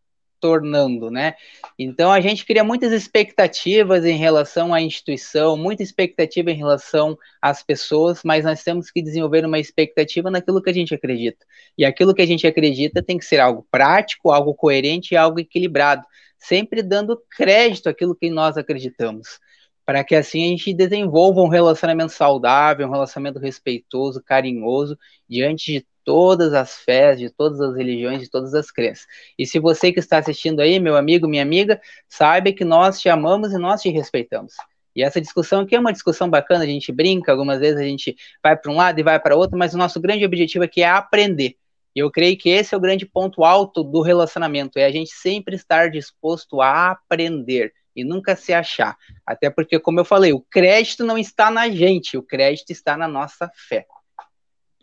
[0.47, 1.35] tornando, né?
[1.77, 7.65] Então a gente cria muitas expectativas em relação à instituição, muita expectativa em relação às
[7.65, 11.45] pessoas, mas nós temos que desenvolver uma expectativa naquilo que a gente acredita.
[11.77, 15.41] E aquilo que a gente acredita tem que ser algo prático, algo coerente e algo
[15.41, 16.05] equilibrado
[16.39, 19.41] sempre dando crédito àquilo que nós acreditamos,
[19.85, 24.97] para que assim a gente desenvolva um relacionamento saudável, um relacionamento respeitoso, carinhoso,
[25.29, 29.05] diante de todas as fés, de todas as religiões, de todas as crenças.
[29.37, 33.09] E se você que está assistindo aí, meu amigo, minha amiga, saiba que nós te
[33.09, 34.55] amamos e nós te respeitamos.
[34.95, 38.17] E essa discussão aqui é uma discussão bacana, a gente brinca, algumas vezes a gente
[38.43, 40.89] vai para um lado e vai para outro, mas o nosso grande objetivo aqui é
[40.89, 41.57] aprender.
[41.95, 45.11] E eu creio que esse é o grande ponto alto do relacionamento, é a gente
[45.11, 48.97] sempre estar disposto a aprender e nunca se achar.
[49.27, 53.09] Até porque, como eu falei, o crédito não está na gente, o crédito está na
[53.09, 53.87] nossa fé.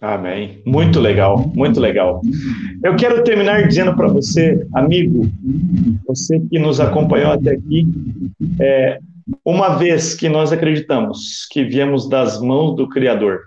[0.04, 0.62] Amém.
[0.66, 2.20] Muito legal, muito legal.
[2.84, 5.32] Eu quero terminar dizendo para você, amigo,
[6.06, 7.88] você que nos acompanhou até aqui,
[8.60, 9.00] é,
[9.46, 13.44] uma vez que nós acreditamos que viemos das mãos do Criador,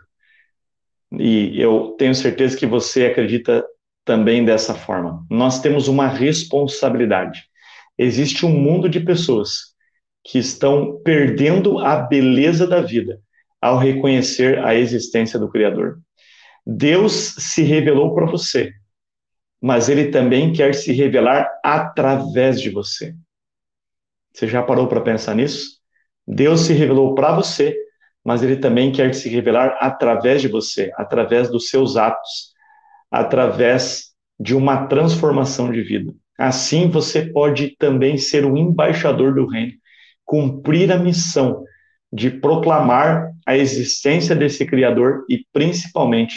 [1.12, 3.62] e eu tenho certeza que você acredita
[4.02, 5.26] também dessa forma.
[5.28, 7.44] Nós temos uma responsabilidade.
[7.98, 9.74] Existe um mundo de pessoas
[10.24, 13.20] que estão perdendo a beleza da vida
[13.61, 15.98] ao reconhecer a existência do Criador.
[16.66, 18.72] Deus se revelou para você,
[19.62, 23.14] mas ele também quer se revelar através de você.
[24.32, 25.80] Você já parou para pensar nisso?
[26.26, 27.76] Deus se revelou para você,
[28.24, 32.52] mas ele também quer se revelar através de você, através dos seus atos,
[33.10, 34.06] através
[34.38, 36.12] de uma transformação de vida.
[36.36, 39.72] Assim você pode também ser o embaixador do reino,
[40.24, 41.62] cumprir a missão
[42.12, 46.34] de proclamar a existência desse Criador e, principalmente,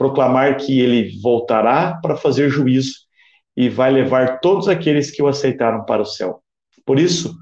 [0.00, 2.94] proclamar que ele voltará para fazer juízo
[3.54, 6.40] e vai levar todos aqueles que o aceitaram para o céu.
[6.86, 7.36] Por isso,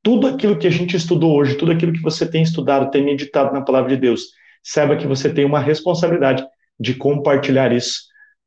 [0.00, 3.52] tudo aquilo que a gente estudou hoje, tudo aquilo que você tem estudado, tem meditado
[3.52, 4.26] na palavra de Deus,
[4.62, 6.46] saiba que você tem uma responsabilidade
[6.78, 8.02] de compartilhar isso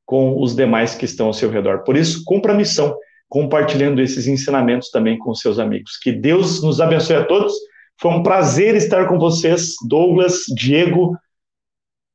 [0.06, 1.84] com os demais que estão ao seu redor.
[1.84, 2.96] Por isso, cumpra a missão,
[3.28, 5.98] compartilhando esses ensinamentos também com seus amigos.
[5.98, 7.52] Que Deus nos abençoe a todos.
[8.00, 11.18] Foi um prazer estar com vocês, Douglas, Diego,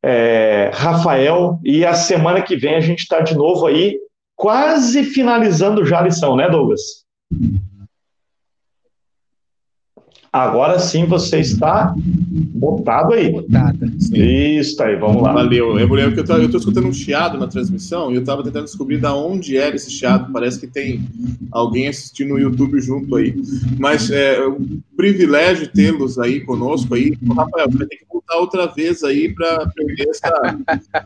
[0.06, 3.98] é, Rafael, e a semana que vem a gente está de novo aí,
[4.36, 7.03] quase finalizando já a lição, né, Douglas?
[10.34, 13.30] Agora sim você está botado aí.
[13.30, 13.86] Botada.
[14.12, 15.32] Isso aí, vamos lá.
[15.32, 15.78] Valeu.
[15.78, 18.98] Eu lembro que eu estou escutando um chiado na transmissão e eu estava tentando descobrir
[18.98, 20.32] da onde era esse chiado.
[20.32, 21.06] Parece que tem
[21.52, 23.32] alguém assistindo no YouTube junto aí.
[23.78, 27.16] Mas é um privilégio tê-los aí conosco aí.
[27.28, 30.58] Rafael, você vai ter que voltar outra vez aí para perder essa,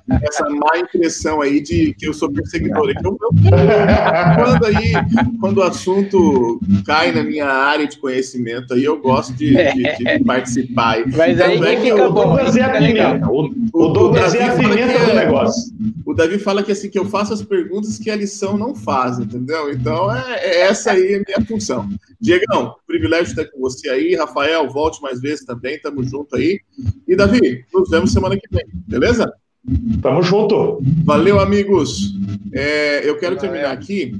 [0.22, 2.90] essa má impressão aí de que eu sou perseguidor.
[2.90, 3.30] Então, eu,
[4.36, 4.92] quando aí,
[5.38, 9.96] quando o assunto cai na minha área de conhecimento aí, eu gosto gosto de, de,
[9.96, 11.06] de participar.
[11.16, 13.30] Mas aí é que o Douglas é a pimenta.
[13.30, 15.72] O, o, Douglas é a pimenta do negócio.
[16.06, 19.18] O Davi fala que assim que eu faço as perguntas que a lição não faz,
[19.18, 19.70] entendeu?
[19.70, 21.88] Então é, é essa aí a minha função.
[22.20, 24.14] Diegão, privilégio estar com você aí.
[24.14, 26.60] Rafael, volte mais vezes também, tamo junto aí.
[27.06, 29.32] E Davi, nos vemos semana que vem, beleza?
[30.00, 30.80] Tamo junto.
[31.04, 32.14] Valeu, amigos.
[32.52, 34.14] É, eu quero terminar aqui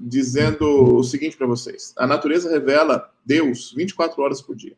[0.00, 4.76] dizendo o seguinte para vocês: a natureza revela Deus 24 horas por dia.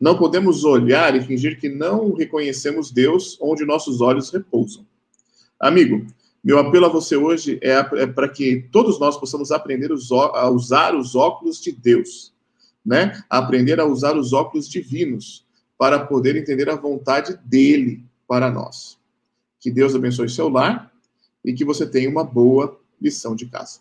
[0.00, 4.86] Não podemos olhar e fingir que não reconhecemos Deus onde nossos olhos repousam.
[5.58, 6.06] Amigo,
[6.42, 10.94] meu apelo a você hoje é, é para que todos nós possamos aprender a usar
[10.94, 12.32] os óculos de Deus,
[12.84, 13.22] né?
[13.28, 15.44] aprender a usar os óculos divinos
[15.76, 18.98] para poder entender a vontade dele para nós.
[19.58, 20.90] Que Deus abençoe seu lar
[21.44, 23.80] e que você tenha uma boa lição de casa.